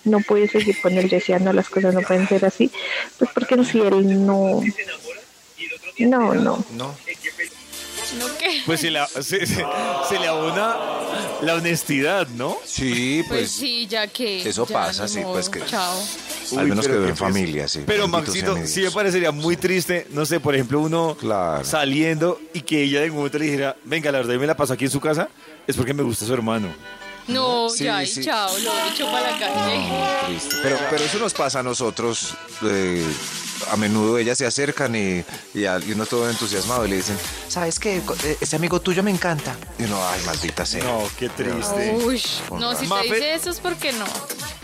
no 0.04 0.20
pude 0.20 0.46
seguir 0.48 0.78
con 0.80 0.92
él. 0.98 1.08
Yo 1.08 1.16
decía, 1.16 1.38
no, 1.38 1.52
las 1.52 1.68
cosas 1.70 1.94
no 1.94 2.02
pueden 2.02 2.28
ser 2.28 2.44
así. 2.44 2.70
Pues 3.18 3.30
porque 3.32 3.54
en 3.54 3.64
sí 3.64 3.80
él 3.80 4.26
no... 4.26 4.60
No, 5.98 6.34
no. 6.34 6.64
No. 6.72 6.94
¿No? 8.18 8.26
Pues 8.66 8.80
se 8.80 8.90
le, 8.90 9.00
se, 9.06 9.46
se- 9.46 9.64
se 10.08 10.18
le 10.18 10.26
abona 10.26 10.76
la 11.42 11.54
honestidad, 11.54 12.28
¿no? 12.28 12.56
Sí, 12.64 13.22
Pues 13.28 13.40
pues. 13.40 13.50
sí, 13.52 13.86
ya 13.86 14.06
que. 14.06 14.48
eso 14.48 14.66
ya, 14.66 14.72
pasa, 14.74 15.02
ni 15.04 15.08
sí, 15.08 15.20
modo. 15.20 15.32
pues 15.32 15.48
que- 15.48 15.64
Chao. 15.66 15.94
Al 16.58 16.66
menos 16.68 16.84
pero 16.84 16.98
quedó 17.00 17.08
en 17.08 17.16
familia, 17.16 17.68
sí. 17.68 17.82
Pero 17.86 18.02
Bendito 18.08 18.32
sea 18.32 18.42
Maxito, 18.42 18.56
mi 18.56 18.66
sí 18.66 18.76
me 18.76 18.80
Dios. 18.82 18.94
parecería 18.94 19.30
muy 19.32 19.56
triste, 19.56 20.06
no 20.10 20.26
sé, 20.26 20.40
por 20.40 20.54
ejemplo, 20.54 20.80
uno 20.80 21.16
Claro. 21.18 21.64
saliendo 21.64 22.40
y 22.52 22.62
que 22.62 22.82
ella 22.82 22.98
de 22.98 23.04
algún 23.04 23.18
momento 23.18 23.38
le 23.38 23.44
dijera, 23.46 23.76
venga, 23.84 24.10
la 24.10 24.18
verdad, 24.18 24.34
yo 24.34 24.40
me 24.40 24.46
la 24.46 24.56
paso 24.56 24.72
aquí 24.72 24.84
en 24.86 24.90
su 24.90 25.00
casa, 25.00 25.28
es 25.66 25.76
porque 25.76 25.94
me 25.94 26.02
gusta 26.02 26.24
su 26.26 26.34
hermano. 26.34 26.68
No, 27.32 27.68
Sí, 27.70 27.84
ya, 27.84 28.02
y 28.02 28.06
sí. 28.06 28.24
chao, 28.24 28.56
lo 28.58 28.72
he 28.72 28.88
hecho 28.88 29.06
para 29.10 29.30
la 29.30 29.38
calle. 29.38 30.26
Triste. 30.26 30.56
Pero, 30.62 30.78
pero 30.90 31.04
eso 31.04 31.18
nos 31.18 31.32
pasa 31.34 31.60
a 31.60 31.62
nosotros. 31.62 32.34
eh, 32.62 33.04
a 33.70 33.76
menudo 33.76 34.16
ellas 34.16 34.38
se 34.38 34.46
acercan 34.46 34.96
y, 34.96 35.22
y, 35.52 35.66
a- 35.66 35.78
y 35.78 35.92
uno 35.92 36.06
todo 36.06 36.30
entusiasmado 36.30 36.86
y 36.86 36.90
le 36.90 36.96
dicen, 36.96 37.16
¿sabes 37.46 37.78
qué? 37.78 37.98
Eh, 38.24 38.38
Ese 38.40 38.56
amigo 38.56 38.80
tuyo 38.80 39.02
me 39.02 39.10
encanta. 39.10 39.54
Y 39.78 39.82
uno, 39.84 39.98
ay, 40.08 40.20
maldita 40.24 40.64
sea. 40.64 40.82
No, 40.82 41.02
qué 41.18 41.28
triste. 41.28 41.94
Uy, 42.02 42.22
no, 42.58 42.72
si 42.72 42.80
te 42.80 42.86
Mafe- 42.86 43.02
dice 43.14 43.34
eso 43.34 43.50
es 43.50 43.60
porque 43.60 43.92
no. 43.92 44.06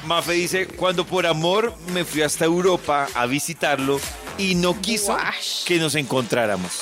Mafe 0.06 0.32
dice, 0.32 0.66
cuando 0.66 1.06
por 1.06 1.26
amor 1.26 1.74
me 1.92 2.04
fui 2.06 2.22
hasta 2.22 2.46
Europa 2.46 3.06
a 3.14 3.26
visitarlo 3.26 4.00
y 4.38 4.54
no 4.54 4.80
quiso 4.80 5.12
Guash. 5.12 5.64
que 5.64 5.78
nos 5.78 5.94
encontráramos. 5.94 6.72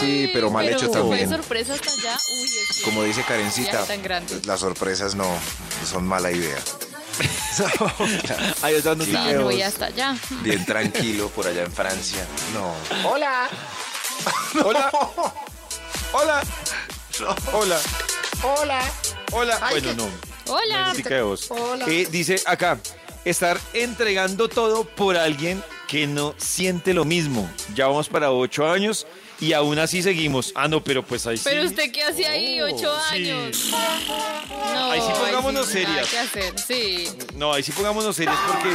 Sí, 0.00 0.30
pero 0.32 0.50
mal 0.50 0.68
hecho 0.68 0.86
fue 0.90 1.00
también. 1.00 1.28
sorpresa 1.28 1.74
hasta 1.74 1.90
allá. 1.90 2.18
Uy, 2.40 2.48
es 2.48 2.76
que 2.76 2.82
Como 2.82 3.02
dice 3.04 3.22
Karencita, 3.22 3.86
las 4.44 4.60
sorpresas 4.60 5.14
no 5.14 5.26
son 5.88 6.06
mala 6.06 6.30
idea. 6.30 6.58
Hay 8.62 8.80
Sí, 8.80 9.12
no 9.34 9.42
voy 9.44 9.62
hasta 9.62 9.86
allá. 9.86 10.16
Bien 10.42 10.64
tranquilo 10.66 11.28
por 11.30 11.46
allá 11.46 11.64
en 11.64 11.72
Francia. 11.72 12.24
No. 12.54 12.74
Hola. 13.08 13.48
Hola. 14.64 14.90
Hola. 16.12 16.42
Hola. 17.52 17.80
Hola. 18.42 18.80
Hola. 19.32 19.58
Ay, 19.62 19.80
bueno, 19.80 20.04
no. 20.04 20.52
Hola. 20.52 20.94
Hola. 21.48 21.84
Eh, 21.88 22.06
dice 22.10 22.40
acá, 22.46 22.78
estar 23.24 23.58
entregando 23.72 24.48
todo 24.48 24.84
por 24.84 25.16
alguien 25.16 25.62
que 25.88 26.06
no 26.06 26.34
siente 26.38 26.94
lo 26.94 27.04
mismo. 27.04 27.50
Ya 27.74 27.86
vamos 27.86 28.08
para 28.08 28.30
ocho 28.30 28.70
años 28.70 29.06
y 29.40 29.52
aún 29.52 29.78
así 29.78 30.02
seguimos. 30.02 30.52
Ah, 30.54 30.68
no, 30.68 30.82
pero 30.82 31.04
pues 31.04 31.26
ahí 31.26 31.36
sí. 31.36 31.44
Pero 31.44 31.64
usted 31.64 31.90
qué 31.92 32.02
hace 32.02 32.26
ahí, 32.26 32.60
ocho 32.60 32.92
sí. 33.10 33.30
años. 33.30 33.70
No, 34.74 34.90
Ahí 34.90 35.00
sí 35.00 35.12
pongámonos 35.18 35.66
sí, 35.66 35.82
nada 35.84 36.04
serias. 36.04 36.08
que 36.08 36.18
hacer, 36.18 36.58
sí. 36.60 37.08
No, 37.36 37.52
ahí 37.52 37.62
sí 37.62 37.72
pongámonos 37.72 38.16
serios 38.16 38.36
porque 38.46 38.74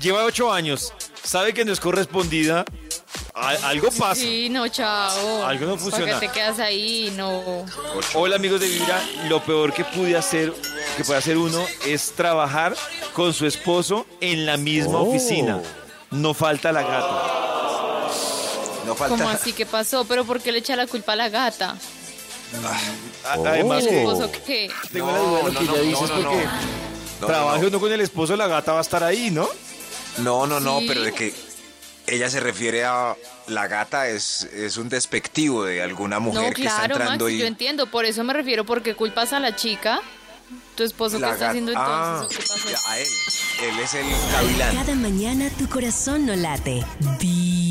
lleva 0.00 0.24
ocho 0.24 0.52
años, 0.52 0.92
sabe 1.22 1.52
que 1.52 1.64
no 1.64 1.72
es 1.72 1.80
correspondida, 1.80 2.64
algo 3.34 3.90
pasa. 3.90 4.14
Sí, 4.14 4.48
no, 4.50 4.68
chao. 4.68 5.44
Algo 5.46 5.66
no 5.66 5.76
funciona. 5.78 6.12
Porque 6.14 6.26
te 6.28 6.32
quedas 6.32 6.58
ahí, 6.58 7.12
no. 7.16 7.64
Hola 8.14 8.36
amigos 8.36 8.60
de 8.60 8.68
Vibra, 8.68 9.00
lo 9.28 9.42
peor 9.42 9.72
que 9.72 9.84
pude 9.84 10.16
hacer, 10.16 10.52
que 10.96 11.04
puede 11.04 11.18
hacer 11.18 11.36
uno 11.36 11.64
es 11.86 12.12
trabajar 12.12 12.74
con 13.14 13.32
su 13.34 13.46
esposo 13.46 14.06
en 14.20 14.46
la 14.46 14.56
misma 14.56 14.98
Oh. 15.00 15.08
oficina. 15.08 15.60
No 16.10 16.34
falta 16.34 16.72
la 16.72 16.82
gata. 16.82 17.39
No 18.90 18.96
¿Cómo 18.96 19.16
falta. 19.16 19.32
así? 19.32 19.52
¿Qué 19.52 19.66
pasó? 19.66 20.04
¿Pero 20.04 20.24
por 20.24 20.40
qué 20.40 20.50
le 20.52 20.58
echa 20.58 20.74
la 20.76 20.86
culpa 20.86 21.12
a 21.12 21.16
la 21.16 21.28
gata? 21.28 21.76
A- 23.24 23.32
Además 23.34 23.84
¿El 23.84 23.88
que 23.90 23.98
esposo 24.02 24.30
qué? 24.46 24.70
tengo 24.92 25.12
la 25.12 25.18
duda 25.18 25.36
de 25.38 25.42
lo 25.44 25.52
No, 25.52 25.60
que 25.60 25.64
no, 25.66 25.72
ella 25.76 25.82
no, 25.82 25.88
dice 25.88 26.04
es 26.04 26.10
no, 26.10 26.16
no, 26.20 26.30
porque 26.30 26.48
No, 27.20 27.26
trabaje 27.28 27.62
no, 27.62 27.68
uno 27.68 27.80
con 27.80 27.92
el 27.92 28.00
esposo, 28.00 28.36
la 28.36 28.46
gata 28.48 28.72
va 28.72 28.78
a 28.78 28.82
estar 28.82 29.04
ahí, 29.04 29.30
¿no? 29.30 29.48
No, 30.18 30.46
no, 30.46 30.58
no, 30.58 30.80
Sí. 30.80 30.86
pero 30.88 31.02
de 31.02 31.12
que 31.12 31.32
ella 32.08 32.28
se 32.28 32.40
refiere 32.40 32.84
a 32.84 33.14
la 33.46 33.68
gata 33.68 34.08
es, 34.08 34.42
es 34.52 34.76
un 34.76 34.88
despectivo 34.88 35.64
de 35.64 35.80
alguna 35.82 36.18
mujer 36.18 36.48
No, 36.48 36.52
que 36.54 36.62
está 36.62 36.76
claro, 36.78 36.94
Max, 36.94 37.00
entrando 37.02 37.28
yo 37.28 37.36
y 37.36 37.42
entiendo. 37.46 37.86
Por 37.86 38.04
eso 38.04 38.24
me 38.24 38.32
refiero, 38.32 38.66
porque 38.66 38.96
culpas 38.96 39.32
a 39.32 39.38
la 39.38 39.54
chica. 39.54 40.00
¿Tu 40.74 40.82
esposo 40.82 41.16
qué 41.18 41.20
la 41.20 41.26
está 41.28 41.38
gata- 41.38 41.50
haciendo 41.50 41.72
Ah, 41.76 42.16
entonces? 42.22 42.38
¿O 42.38 42.42
qué 42.42 42.48
pasó? 42.48 42.68
ya, 42.70 42.90
a 42.90 42.98
él. 42.98 43.06
Él 43.62 43.78
es 43.78 43.94
el 43.94 44.06
gavilán. 44.32 44.74
Cada 44.74 44.94
mañana 44.96 45.48
tu 45.56 45.68
corazón 45.68 46.26
no 46.26 46.34
late. 46.34 46.84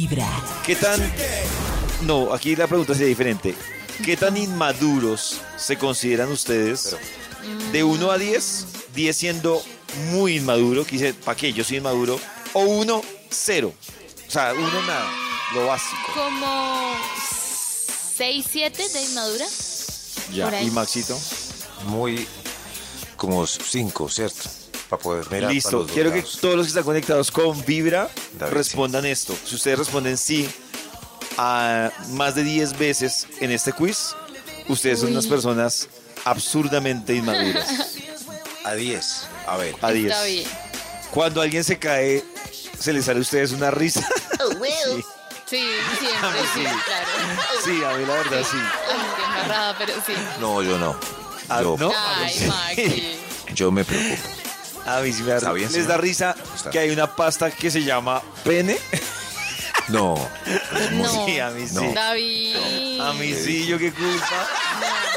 Vibra. 0.09 0.27
¿Qué 0.65 0.75
tan... 0.75 0.99
No, 2.01 2.33
aquí 2.33 2.55
la 2.55 2.67
pregunta 2.67 2.93
sería 2.93 3.07
diferente. 3.07 3.55
¿Qué 4.03 4.15
tan 4.15 4.37
inmaduros 4.37 5.41
se 5.57 5.77
consideran 5.77 6.31
ustedes? 6.31 6.95
De 7.71 7.83
1 7.83 8.11
a 8.11 8.17
10, 8.17 8.65
10 8.95 9.15
siendo 9.15 9.61
muy 10.11 10.37
inmaduro, 10.37 10.85
que 10.85 10.93
dice, 10.93 11.13
¿para 11.13 11.35
qué? 11.35 11.51
Yo 11.51 11.63
soy 11.63 11.77
inmaduro. 11.77 12.19
O 12.53 12.61
1, 12.61 13.01
0. 13.29 13.73
O 14.27 14.31
sea, 14.31 14.53
1 14.53 14.81
nada, 14.85 15.11
lo 15.53 15.67
básico. 15.67 16.13
Como 16.13 16.93
6, 18.15 18.45
7 18.49 18.89
de 18.89 19.01
inmadura. 19.03 19.45
Ya, 20.33 20.61
y 20.61 20.71
Maxito. 20.71 21.19
Muy 21.85 22.27
como 23.15 23.45
cinco, 23.45 24.07
¿cierto? 24.09 24.49
Para 24.89 25.01
poder 25.01 25.29
mirar 25.31 25.51
Listo, 25.51 25.85
quiero 25.93 26.11
que 26.11 26.23
todos 26.23 26.55
los 26.55 26.65
que 26.65 26.69
están 26.69 26.83
conectados 26.83 27.31
con 27.31 27.63
Vibra 27.65 28.09
David, 28.33 28.53
respondan 28.53 29.05
esto. 29.05 29.35
Si 29.45 29.55
ustedes 29.55 29.77
responden 29.79 30.17
sí 30.17 30.49
a 31.37 31.91
más 32.09 32.35
de 32.35 32.43
10 32.43 32.77
veces 32.77 33.27
en 33.39 33.51
este 33.51 33.71
quiz, 33.71 34.15
ustedes 34.67 34.99
son 34.99 35.11
unas 35.11 35.27
personas 35.27 35.87
absurdamente 36.25 37.15
inmaduras. 37.15 37.67
A 38.65 38.73
10. 38.73 39.27
A 39.47 39.57
ver. 39.57 39.75
A 39.81 39.91
10. 39.91 40.11
Está 40.11 40.23
bien. 40.25 40.43
Cuando 41.11 41.41
alguien 41.41 41.63
se 41.63 41.79
cae, 41.79 42.23
se 42.77 42.91
les 42.91 43.05
sale 43.05 43.19
a 43.19 43.21
ustedes 43.21 43.51
una 43.51 43.71
risa. 43.71 44.05
Sí. 44.85 45.03
Sí, 45.49 45.63
siempre, 45.99 46.41
sí, 46.53 46.61
claro. 46.61 47.07
Sí, 47.63 47.83
a 47.83 47.97
mí 47.97 48.05
la 48.05 48.13
verdad 48.13 48.43
sí. 48.49 48.57
Ay, 48.57 48.97
qué 49.15 49.23
embarrada, 49.23 49.75
pero 49.79 49.93
sí. 50.05 50.13
No, 50.39 50.61
yo 50.61 50.77
no. 50.77 50.95
Ah, 51.49 51.61
Yo, 51.63 51.75
¿no? 51.79 51.91
Ay, 51.95 52.47
Maxi. 52.47 53.19
yo 53.55 53.71
me 53.71 53.83
preocupo. 53.83 54.38
A 54.97 55.01
mí 55.01 55.13
sí 55.13 55.23
me 55.23 55.33
da 55.33 55.51
bien, 55.53 55.67
Les 55.67 55.73
señor. 55.73 55.87
da 55.89 55.97
risa 55.97 56.35
Está. 56.55 56.69
que 56.71 56.79
hay 56.79 56.89
una 56.89 57.15
pasta 57.15 57.51
que 57.51 57.69
se 57.71 57.83
llama 57.83 58.21
pene. 58.43 58.77
No. 59.89 60.15
No. 60.91 61.25
Sí, 61.25 61.39
a 61.39 61.49
mí 61.49 61.67
sí. 61.67 61.73
No. 61.75 61.91
David. 61.93 62.99
A 63.01 63.13
mí 63.13 63.33
sí, 63.33 63.65
yo 63.65 63.77
qué 63.79 63.91
culpa. 63.91 64.47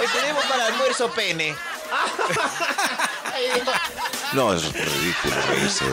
Hoy 0.01 0.07
tenemos 0.19 0.45
para 0.47 0.67
almuerzo 0.67 1.11
pene. 1.13 1.55
No, 4.33 4.55
eso 4.55 4.67
es 4.69 4.73
ridículo 4.75 5.35
eso. 5.67 5.85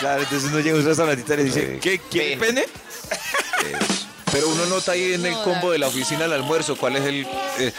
Claro, 0.00 0.22
entonces 0.22 0.50
uno 0.50 0.60
llega 0.60 0.76
a 0.76 0.80
un 0.80 0.84
restaurante 0.86 1.24
y 1.34 1.36
le 1.36 1.44
dice, 1.44 1.72
Sí. 1.74 1.78
¿qué? 1.80 1.98
¿Quiere 1.98 2.36
pene? 2.36 2.62
Es- 2.62 4.06
Pero 4.32 4.48
uno 4.48 4.66
nota 4.66 4.92
ahí 4.92 5.14
en 5.14 5.24
el 5.26 5.34
combo 5.42 5.70
de 5.72 5.78
la 5.78 5.88
oficina 5.88 6.26
al 6.26 6.32
almuerzo 6.34 6.76
cuál 6.76 6.96
es 6.96 7.04
el... 7.04 7.26
eh, 7.58 7.72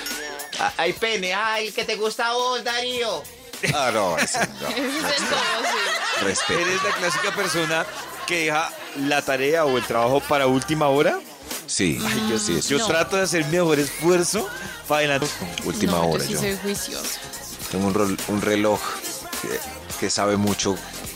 Ah, 0.60 0.73
Hay 0.77 0.93
pene. 0.93 1.34
Ay, 1.34 1.67
el 1.67 1.73
que 1.73 1.86
te 1.86 1.95
gusta 1.95 2.27
a 2.27 2.34
vos, 2.34 2.63
Darío. 2.63 3.23
ah, 3.76 3.91
no, 3.93 4.17
ese 4.17 4.39
no. 4.39 4.67
Respeto. 6.21 6.60
¿Eres 6.60 6.84
la 6.84 6.91
clásica 6.95 7.36
persona 7.36 7.86
que 8.28 8.45
deja 8.45 8.71
la 9.08 9.21
tarea 9.21 9.65
o 9.65 9.78
el 9.78 9.84
trabajo 9.86 10.19
para 10.21 10.47
última 10.47 10.88
hora? 10.88 11.19
Sí, 11.67 12.00
Yo, 12.30 12.38
sí, 12.38 12.60
yo 12.62 12.78
No. 12.80 12.88
trato 12.88 13.15
de 13.17 13.24
hacer 13.24 13.45
mi 13.45 13.52
mejor 13.58 13.80
esfuerzo 13.80 14.47
para 14.88 15.00
adelantar. 15.00 15.30
última 15.63 15.93
no, 15.93 16.10
hora 16.10 16.24
yo 16.24 16.28
sí 16.28 16.34
yo. 16.34 16.39
soy 16.39 16.58
juiciosa. 16.62 17.19
Tengo 17.71 17.88
un, 17.88 17.93
rol- 17.93 18.19
un 18.28 18.41
reloj 18.41 18.80
que, 19.41 19.60
que 20.00 20.10
sabe 20.10 20.36
mucho 20.38 20.76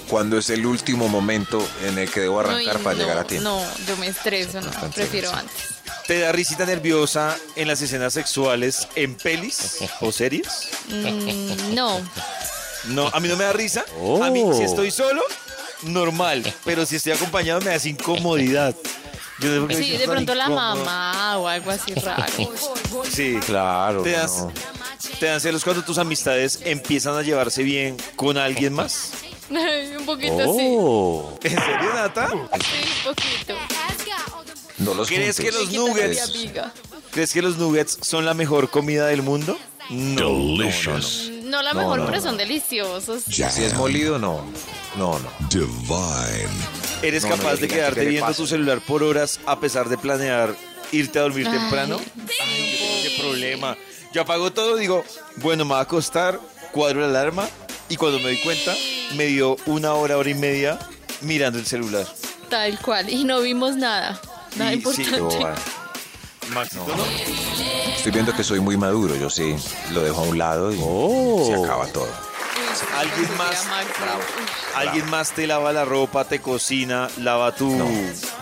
cuándo 0.09 0.37
es 0.37 0.49
el 0.49 0.65
último 0.65 1.07
momento 1.09 1.65
en 1.83 1.97
el 1.97 2.09
que 2.09 2.21
debo 2.21 2.39
arrancar 2.39 2.79
para 2.79 2.95
no, 2.95 3.01
llegar 3.01 3.17
a 3.17 3.23
tiempo. 3.25 3.49
No, 3.49 3.61
yo 3.85 3.97
me 3.97 4.07
estreso, 4.07 4.61
no, 4.61 4.71
prefiero 4.91 5.31
antes. 5.33 5.74
¿Te 6.07 6.19
da 6.19 6.31
risita 6.31 6.65
nerviosa 6.65 7.35
en 7.55 7.67
las 7.67 7.81
escenas 7.81 8.13
sexuales 8.13 8.87
en 8.95 9.15
pelis 9.15 9.79
o 10.01 10.11
series? 10.11 10.69
Mm, 10.89 11.73
no, 11.73 11.99
No, 12.89 13.07
a 13.07 13.19
mí 13.19 13.27
no 13.27 13.35
me 13.35 13.43
da 13.45 13.53
risa. 13.53 13.83
A 14.23 14.29
mí, 14.29 14.43
si 14.55 14.63
estoy 14.63 14.91
solo, 14.91 15.23
normal. 15.83 16.43
Pero 16.63 16.85
si 16.85 16.97
estoy 16.97 17.13
acompañado, 17.13 17.59
me 17.61 17.75
da 17.75 17.87
incomodidad. 17.87 18.75
Yo 19.39 19.67
sí, 19.67 19.97
de 19.97 20.05
pronto 20.07 20.33
la 20.35 20.45
incómodo. 20.45 20.75
mamá 20.85 21.37
o 21.39 21.47
algo 21.47 21.71
así 21.71 21.93
raro. 21.95 22.23
Sí, 23.11 23.37
Claro. 23.45 24.01
¿Te 24.03 24.11
das, 24.11 24.37
no. 24.43 24.53
¿Te 25.19 25.25
dan 25.25 25.41
celos 25.41 25.63
cuando 25.63 25.83
tus 25.83 25.97
amistades 25.97 26.59
empiezan 26.63 27.15
a 27.17 27.21
llevarse 27.23 27.63
bien 27.63 27.97
con 28.15 28.37
alguien 28.37 28.73
más? 28.73 29.11
un 29.49 30.05
poquito 30.05 30.37
Oh. 30.47 31.37
¿En 31.43 31.51
serio, 31.51 31.93
Nata? 31.95 32.29
sí. 32.29 32.37
Sí, 32.61 32.89
un 33.07 33.13
poquito. 33.15 33.55
No 34.77 34.93
los 34.93 35.07
¿Crees 35.07 35.37
que 35.37 35.51
los 35.51 35.71
nuggets. 35.71 36.31
¿crees 37.11 37.31
que 37.33 37.41
los 37.41 37.57
nuggets 37.57 37.97
son 38.01 38.25
la 38.25 38.33
mejor 38.33 38.69
comida 38.69 39.07
del 39.07 39.21
mundo? 39.21 39.57
No. 39.89 40.29
Delicious. 40.29 41.29
No 41.43 41.61
la 41.61 41.73
No, 41.73 41.79
mejor, 41.81 41.99
no, 41.99 42.05
pero 42.07 42.17
no. 42.17 42.23
son 42.23 42.37
deliciosos. 42.37 43.23
Si 43.29 43.43
es 43.43 43.73
molido, 43.75 44.19
no. 44.19 44.43
No, 44.97 45.19
no. 45.19 45.29
Divine. 45.49 46.49
¿Eres 47.01 47.23
No, 47.23 47.29
no, 47.29 47.35
capaz 47.37 47.55
de 47.57 47.67
quedarte 47.67 47.99
¿qué 47.99 48.05
le 48.05 48.09
viendo 48.11 48.27
pasa? 48.27 48.37
tu 48.37 48.47
celular 48.47 48.81
por 48.81 49.03
horas 49.03 49.39
a 49.45 49.59
pesar 49.59 49.87
de 49.89 49.97
planear 49.97 50.55
irte 50.91 51.19
a 51.19 51.23
dormir 51.23 51.47
Ay, 51.47 51.57
temprano? 51.59 51.99
Ay, 52.41 52.99
qué 53.03 53.21
problema. 53.21 53.77
Yo 54.13 54.21
apago 54.21 54.51
todo, 54.51 54.75
digo, 54.75 55.03
bueno, 55.37 55.65
me 55.65 55.71
va 55.73 55.79
a 55.79 55.83
acostar, 55.83 56.39
cuadro 56.71 57.01
la 57.01 57.07
alarma 57.07 57.47
y 57.89 57.95
cuando 57.97 58.17
me 58.19 58.25
doy 58.25 58.37
cuenta, 58.37 58.73
me 59.15 59.25
dio 59.25 59.57
una 59.65 59.93
hora, 59.93 60.17
hora 60.17 60.29
y 60.29 60.33
media 60.35 60.79
mirando 61.21 61.59
el 61.59 61.65
celular. 61.65 62.07
Tal 62.49 62.79
cual. 62.79 63.09
Y 63.09 63.23
no 63.25 63.41
vimos 63.41 63.75
nada. 63.75 64.19
Nada 64.55 64.73
Y 64.73 64.81
sí, 64.81 65.03
importante. 65.03 65.39
Yo, 65.39 65.47
ah, 65.47 65.55
Maxito, 66.53 66.85
¿no? 66.95 67.03
estoy 67.95 68.11
viendo 68.11 68.33
que 68.35 68.43
soy 68.43 68.59
muy 68.59 68.77
maduro. 68.77 69.15
Yo 69.15 69.29
sí 69.29 69.55
lo 69.91 70.01
dejo 70.01 70.21
a 70.21 70.23
un 70.23 70.37
lado 70.37 70.71
y 70.71 70.77
se 71.45 71.55
acaba 71.63 71.87
todo. 71.87 72.07
¿Alguien 72.97 73.37
más? 73.37 73.65
¿Alguien 74.75 75.09
más 75.09 75.31
te 75.31 75.47
lava 75.47 75.71
la 75.73 75.85
ropa, 75.85 76.25
te 76.25 76.39
cocina, 76.39 77.09
lava 77.17 77.53
tu, 77.55 77.69
No, 77.75 77.87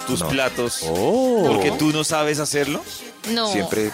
tus 0.08 0.20
no. 0.22 0.28
platos? 0.30 0.80
Oh. 0.84 1.46
¿Porque 1.48 1.72
tú 1.72 1.92
no 1.92 2.04
sabes 2.04 2.40
hacerlo? 2.40 2.82
No. 3.32 3.52
Siempre, 3.52 3.92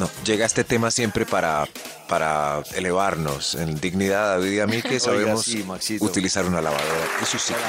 no, 0.00 0.10
llega 0.24 0.46
este 0.46 0.64
tema 0.64 0.90
siempre 0.90 1.24
para, 1.26 1.68
para 2.08 2.62
elevarnos 2.74 3.54
en 3.54 3.78
dignidad, 3.80 4.30
David 4.38 4.52
y 4.52 4.60
a 4.60 4.66
mí, 4.66 4.82
que 4.82 4.88
Oiga, 4.94 5.00
sabemos 5.00 5.44
sí, 5.44 5.96
utilizar 6.00 6.44
una 6.46 6.60
lavadora 6.60 7.06
y 7.22 7.26
sus 7.26 7.42
ciclos. 7.42 7.64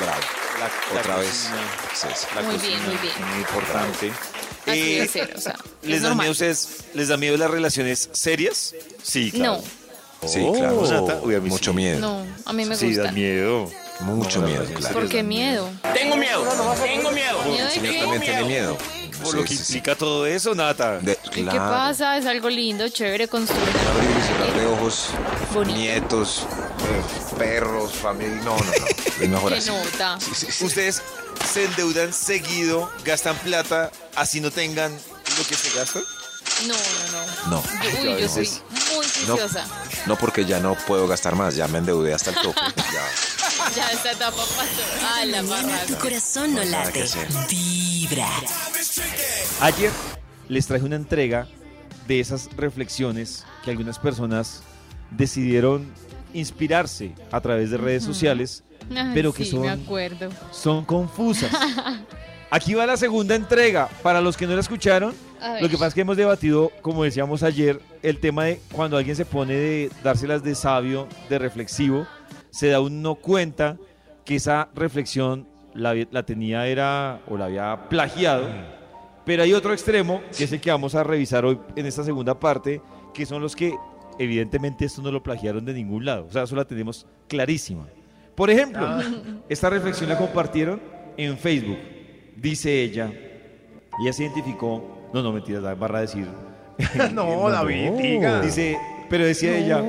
Bravo. 0.00 0.20
La- 0.58 0.94
la 0.94 1.00
Otra 1.00 1.16
vez. 1.16 1.28
cocina, 1.28 1.56
Sí, 1.94 2.06
sí. 2.14 2.26
la 2.34 2.42
Muy 2.42 2.54
cocina, 2.54 2.76
bien, 2.78 2.86
muy 2.88 2.96
bien. 2.98 3.28
Muy 3.30 3.38
importante. 3.38 4.12
Así 4.66 4.98
Eh, 5.00 5.08
ser, 5.08 5.34
o 5.36 5.40
sea, 5.40 5.56
es 5.82 5.88
¿Les 5.88 6.02
da 6.02 6.14
miedo 6.14 6.28
a 6.28 6.32
ustedes? 6.32 6.68
¿Les 6.94 7.08
da 7.08 7.16
miedo 7.16 7.36
las 7.36 7.50
relaciones 7.50 8.08
serias? 8.12 8.74
Sí, 9.02 9.32
claro. 9.32 9.62
Sí, 10.24 10.44
claro. 10.56 10.82
Nata, 10.88 11.20
uy, 11.22 11.34
a 11.34 11.40
mí 11.40 11.48
Mucho 11.48 11.72
sí. 11.72 11.76
miedo. 11.76 11.98
No, 11.98 12.24
a 12.44 12.52
mí 12.52 12.64
me 12.64 12.76
Sí, 12.76 12.94
da 12.94 13.02
gusta. 13.02 13.12
miedo. 13.12 13.68
Mucho 14.04 14.40
No, 14.40 14.46
miedo, 14.48 14.64
claro. 14.74 14.94
¿Por 14.94 15.08
qué 15.08 15.22
miedo? 15.22 15.70
Tengo 15.94 16.16
miedo. 16.16 16.44
Tengo 16.82 17.10
miedo. 17.12 17.42
¿Miedo 17.44 17.68
El 17.68 17.68
de 17.68 17.70
señor 17.74 17.92
qué? 17.94 17.98
también 18.00 18.22
tiene 18.22 18.44
miedo. 18.44 18.78
Por 19.22 19.34
lo 19.36 19.44
que 19.44 19.54
implica 19.54 19.94
todo 19.94 20.26
eso, 20.26 20.54
Nata. 20.54 20.98
De- 20.98 21.18
¿Y 21.36 21.44
¿Qué 21.44 21.56
pasa? 21.56 22.16
Es 22.18 22.26
algo 22.26 22.48
lindo, 22.50 22.88
chévere, 22.88 23.28
construir. 23.28 23.62
Abrir 23.94 24.10
y 24.10 24.22
cerrar 24.26 24.60
de 24.60 24.66
ojos, 24.66 25.06
Bonito. 25.54 25.78
nietos, 25.78 26.40
eh, 26.40 27.36
perros, 27.38 27.92
familia. 27.92 28.34
No, 28.42 28.56
no, 28.56 28.64
no. 28.64 28.72
Es 29.20 29.28
mejor 29.28 29.52
¿Qué 29.52 29.58
así. 29.58 29.70
nota? 29.70 30.18
Sí, 30.20 30.30
sí, 30.34 30.46
sí. 30.50 30.64
¿Ustedes 30.64 31.02
se 31.52 31.64
endeudan 31.66 32.12
seguido, 32.12 32.90
gastan 33.04 33.36
plata, 33.36 33.92
así 34.16 34.40
no 34.40 34.50
tengan 34.50 34.92
lo 34.92 35.44
que 35.46 35.54
se 35.54 35.78
gastan? 35.78 36.02
No, 36.66 36.74
no, 36.74 37.46
no. 37.50 37.56
No. 37.56 37.62
Yo 38.02 38.14
Uy, 38.16 38.20
yo 38.22 38.28
soy 38.28 38.48
muy 38.70 39.06
No, 39.28 39.36
juiciosa. 39.36 39.66
no, 40.06 40.16
porque 40.16 40.44
ya 40.44 40.58
no 40.58 40.74
puedo 40.86 41.06
gastar 41.06 41.36
más, 41.36 41.54
ya 41.54 41.68
me 41.68 41.78
endeudé 41.78 42.12
hasta 42.12 42.30
el 42.30 42.36
tope. 42.36 42.60
Ya. 42.76 43.08
Ya. 43.74 43.88
Ah, 45.02 45.24
la 45.24 45.42
Mañana 45.42 45.78
tu 45.86 45.94
corazón 45.94 46.54
no 46.54 46.62
late. 46.64 47.04
Vibra. 47.48 48.28
Ayer 49.60 49.90
les 50.48 50.66
traje 50.66 50.84
una 50.84 50.96
entrega 50.96 51.46
de 52.06 52.20
esas 52.20 52.50
reflexiones 52.56 53.44
que 53.64 53.70
algunas 53.70 53.98
personas 53.98 54.62
decidieron 55.10 55.90
inspirarse 56.34 57.14
a 57.30 57.40
través 57.40 57.70
de 57.70 57.76
redes 57.78 58.04
sociales, 58.04 58.62
Ay, 58.94 59.12
pero 59.14 59.32
que 59.32 59.44
sí, 59.44 59.56
me 59.56 59.68
son, 59.68 59.80
acuerdo. 59.82 60.28
son 60.50 60.84
confusas. 60.84 61.50
Aquí 62.50 62.74
va 62.74 62.84
la 62.84 62.98
segunda 62.98 63.34
entrega. 63.34 63.88
Para 64.02 64.20
los 64.20 64.36
que 64.36 64.46
no 64.46 64.54
la 64.54 64.60
escucharon, 64.60 65.14
lo 65.60 65.68
que 65.68 65.74
pasa 65.74 65.86
es 65.88 65.94
que 65.94 66.02
hemos 66.02 66.16
debatido, 66.18 66.70
como 66.82 67.04
decíamos 67.04 67.42
ayer, 67.42 67.80
el 68.02 68.18
tema 68.18 68.44
de 68.44 68.60
cuando 68.70 68.98
alguien 68.98 69.16
se 69.16 69.24
pone 69.24 69.54
de 69.54 69.90
dárselas 70.04 70.42
de 70.42 70.54
sabio, 70.54 71.08
de 71.30 71.38
reflexivo, 71.38 72.06
se 72.52 72.68
da 72.68 72.80
uno 72.80 73.16
cuenta 73.16 73.78
que 74.24 74.36
esa 74.36 74.68
reflexión 74.74 75.48
la, 75.74 75.94
la 76.10 76.22
tenía 76.22 76.66
era 76.66 77.20
o 77.26 77.36
la 77.36 77.46
había 77.46 77.88
plagiado. 77.88 78.48
Pero 79.24 79.42
hay 79.42 79.52
otro 79.54 79.72
extremo, 79.72 80.20
que 80.36 80.44
es 80.44 80.52
el 80.52 80.60
que 80.60 80.70
vamos 80.70 80.94
a 80.94 81.02
revisar 81.02 81.44
hoy 81.44 81.58
en 81.76 81.86
esta 81.86 82.04
segunda 82.04 82.38
parte, 82.38 82.80
que 83.14 83.24
son 83.24 83.40
los 83.40 83.56
que 83.56 83.74
evidentemente 84.18 84.84
esto 84.84 85.00
no 85.00 85.10
lo 85.10 85.22
plagiaron 85.22 85.64
de 85.64 85.72
ningún 85.72 86.04
lado. 86.04 86.26
O 86.26 86.30
sea, 86.30 86.42
eso 86.42 86.54
la 86.54 86.64
tenemos 86.64 87.06
clarísima. 87.26 87.86
Por 88.34 88.50
ejemplo, 88.50 88.86
esta 89.48 89.70
reflexión 89.70 90.10
la 90.10 90.18
compartieron 90.18 90.80
en 91.16 91.38
Facebook. 91.38 91.78
Dice 92.36 92.82
ella, 92.82 93.12
ella 94.02 94.12
se 94.12 94.24
identificó, 94.24 95.10
no, 95.14 95.22
no, 95.22 95.32
mentira, 95.32 95.60
la 95.60 95.74
barra 95.74 96.00
decir. 96.00 96.26
No, 97.12 97.48
David, 97.48 97.92
diga. 97.92 98.40
Dice, 98.40 98.76
pero 99.08 99.24
decía 99.24 99.56
ella, 99.56 99.82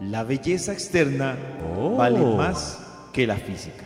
la 0.00 0.24
belleza 0.24 0.72
externa 0.72 1.36
vale 1.96 2.18
más 2.18 2.78
que 3.12 3.26
la 3.26 3.36
física. 3.36 3.84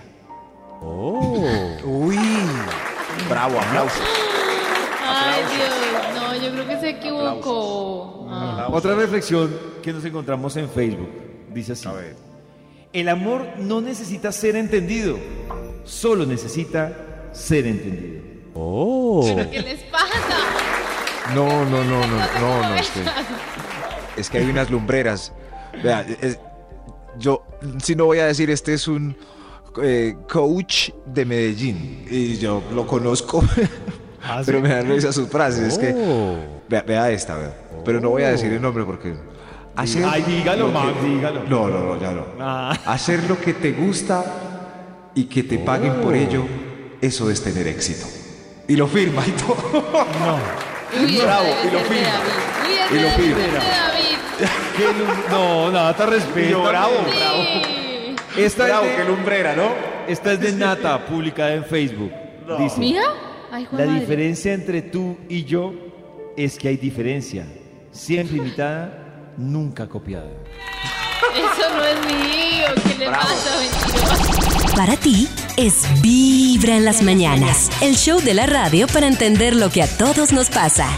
Uy. 0.82 2.18
Bravo, 3.28 3.58
aplausos. 3.60 4.02
Ay, 5.04 5.42
Dios. 5.56 5.70
No, 6.14 6.34
yo 6.34 6.52
creo 6.52 6.66
que 6.66 6.80
se 6.80 6.88
equivocó. 6.90 8.26
Ah. 8.30 8.68
Otra 8.70 8.94
reflexión 8.94 9.50
que 9.82 9.92
nos 9.92 10.04
encontramos 10.04 10.56
en 10.56 10.68
Facebook 10.68 11.10
dice 11.52 11.72
así: 11.72 11.88
El 12.92 13.08
amor 13.08 13.46
no 13.58 13.80
necesita 13.80 14.32
ser 14.32 14.56
entendido, 14.56 15.18
solo 15.84 16.26
necesita 16.26 17.30
ser 17.32 17.66
entendido. 17.66 18.22
Oh. 18.54 19.22
¿Pero 19.24 19.50
qué 19.50 19.60
les 19.60 19.82
pasa? 19.84 20.06
No, 21.34 21.64
no, 21.64 21.84
no, 21.84 22.06
no, 22.06 22.16
no, 22.40 22.68
no, 22.68 22.74
es 22.74 22.90
que, 22.90 23.00
es 24.20 24.30
que 24.30 24.38
hay 24.38 24.50
unas 24.50 24.70
lumbreras. 24.70 25.32
Vea, 25.82 26.06
es- 26.20 26.38
yo 27.18 27.44
si 27.82 27.94
no 27.94 28.06
voy 28.06 28.18
a 28.18 28.26
decir, 28.26 28.50
este 28.50 28.74
es 28.74 28.88
un 28.88 29.16
eh, 29.82 30.16
coach 30.30 30.90
de 31.06 31.24
Medellín. 31.24 32.06
Y 32.10 32.36
yo 32.38 32.62
lo 32.74 32.86
conozco. 32.86 33.42
¿Ah, 34.22 34.42
pero 34.46 34.58
sí? 34.58 34.62
me 34.62 34.68
dan 34.70 34.88
risa 34.88 35.12
sus 35.12 35.28
frases. 35.28 35.74
Es 35.74 35.78
que, 35.78 35.94
Oh. 35.96 36.36
vea, 36.68 36.82
vea 36.82 37.10
esta, 37.10 37.36
vea. 37.36 37.54
Pero 37.84 38.00
no 38.00 38.10
voy 38.10 38.22
a 38.22 38.30
decir 38.30 38.52
el 38.52 38.60
nombre 38.62 38.84
porque... 38.84 39.14
hacer 39.76 40.04
Ay, 40.04 40.22
dígalo, 40.22 40.68
lo 40.68 40.72
que- 40.80 40.86
Max, 40.86 41.02
dígalo. 41.04 41.42
No, 41.44 41.68
no, 41.68 41.78
no, 41.94 42.00
ya 42.00 42.10
no. 42.12 42.24
Ah. 42.40 42.76
Hacer 42.86 43.24
lo 43.28 43.38
que 43.40 43.54
te 43.54 43.72
gusta 43.72 44.24
y 45.14 45.24
que 45.24 45.42
te 45.42 45.58
paguen 45.58 45.94
por 46.02 46.12
Oh. 46.14 46.16
ello, 46.16 46.44
eso 47.00 47.30
es 47.30 47.42
tener 47.42 47.66
éxito. 47.68 48.06
Y 48.68 48.76
lo 48.76 48.86
firma 48.86 49.22
y 49.26 49.30
todo. 49.32 49.56
Uy, 51.02 51.16
esa 51.16 51.24
Bravo, 51.24 51.46
y 51.64 51.70
lo 51.72 51.78
firma. 51.80 52.20
Y 52.90 52.94
lo 53.00 53.08
firma. 53.10 53.38
Qué 54.38 54.84
No, 55.30 55.70
nada, 55.70 55.94
te 55.94 56.06
respeto. 56.06 56.50
Yo, 56.50 56.62
bravo, 56.64 56.92
Sí. 57.06 58.14
Esta 58.36 58.64
Bravo, 58.64 58.86
es 58.86 58.92
qué 58.96 59.02
de, 59.02 59.08
lumbrera, 59.08 59.54
¿no? 59.54 59.68
esta 60.08 60.32
es 60.32 60.40
de 60.40 60.52
Nata, 60.52 61.04
publicada 61.04 61.52
en 61.54 61.64
Facebook. 61.64 62.10
Dice, 62.58 62.78
¿Mía? 62.80 63.02
Ay, 63.52 63.66
Juan 63.66 63.80
la 63.82 63.86
madre. 63.86 64.00
diferencia 64.00 64.54
entre 64.54 64.80
tú 64.82 65.18
y 65.28 65.44
yo 65.44 65.74
es 66.36 66.56
que 66.58 66.68
hay 66.68 66.76
diferencia. 66.78 67.46
Siempre 67.90 68.38
imitada, 68.38 69.32
nunca 69.36 69.86
copiada. 69.86 70.30
Eso 71.34 71.76
no 71.76 71.84
es 71.84 72.06
mío. 72.06 72.66
¿Qué 72.88 72.98
le 72.98 73.10
pasa, 73.10 73.50
mentiroso? 73.60 74.74
Para 74.76 74.96
ti 74.96 75.28
es 75.58 75.84
Vibra 76.00 76.76
en 76.76 76.86
las 76.86 77.02
mañanas, 77.02 77.70
el 77.82 77.94
show 77.96 78.18
de 78.22 78.32
la 78.32 78.46
radio 78.46 78.86
para 78.86 79.06
entender 79.06 79.54
lo 79.54 79.68
que 79.70 79.82
a 79.82 79.86
todos 79.98 80.32
nos 80.32 80.48
pasa. 80.48 80.88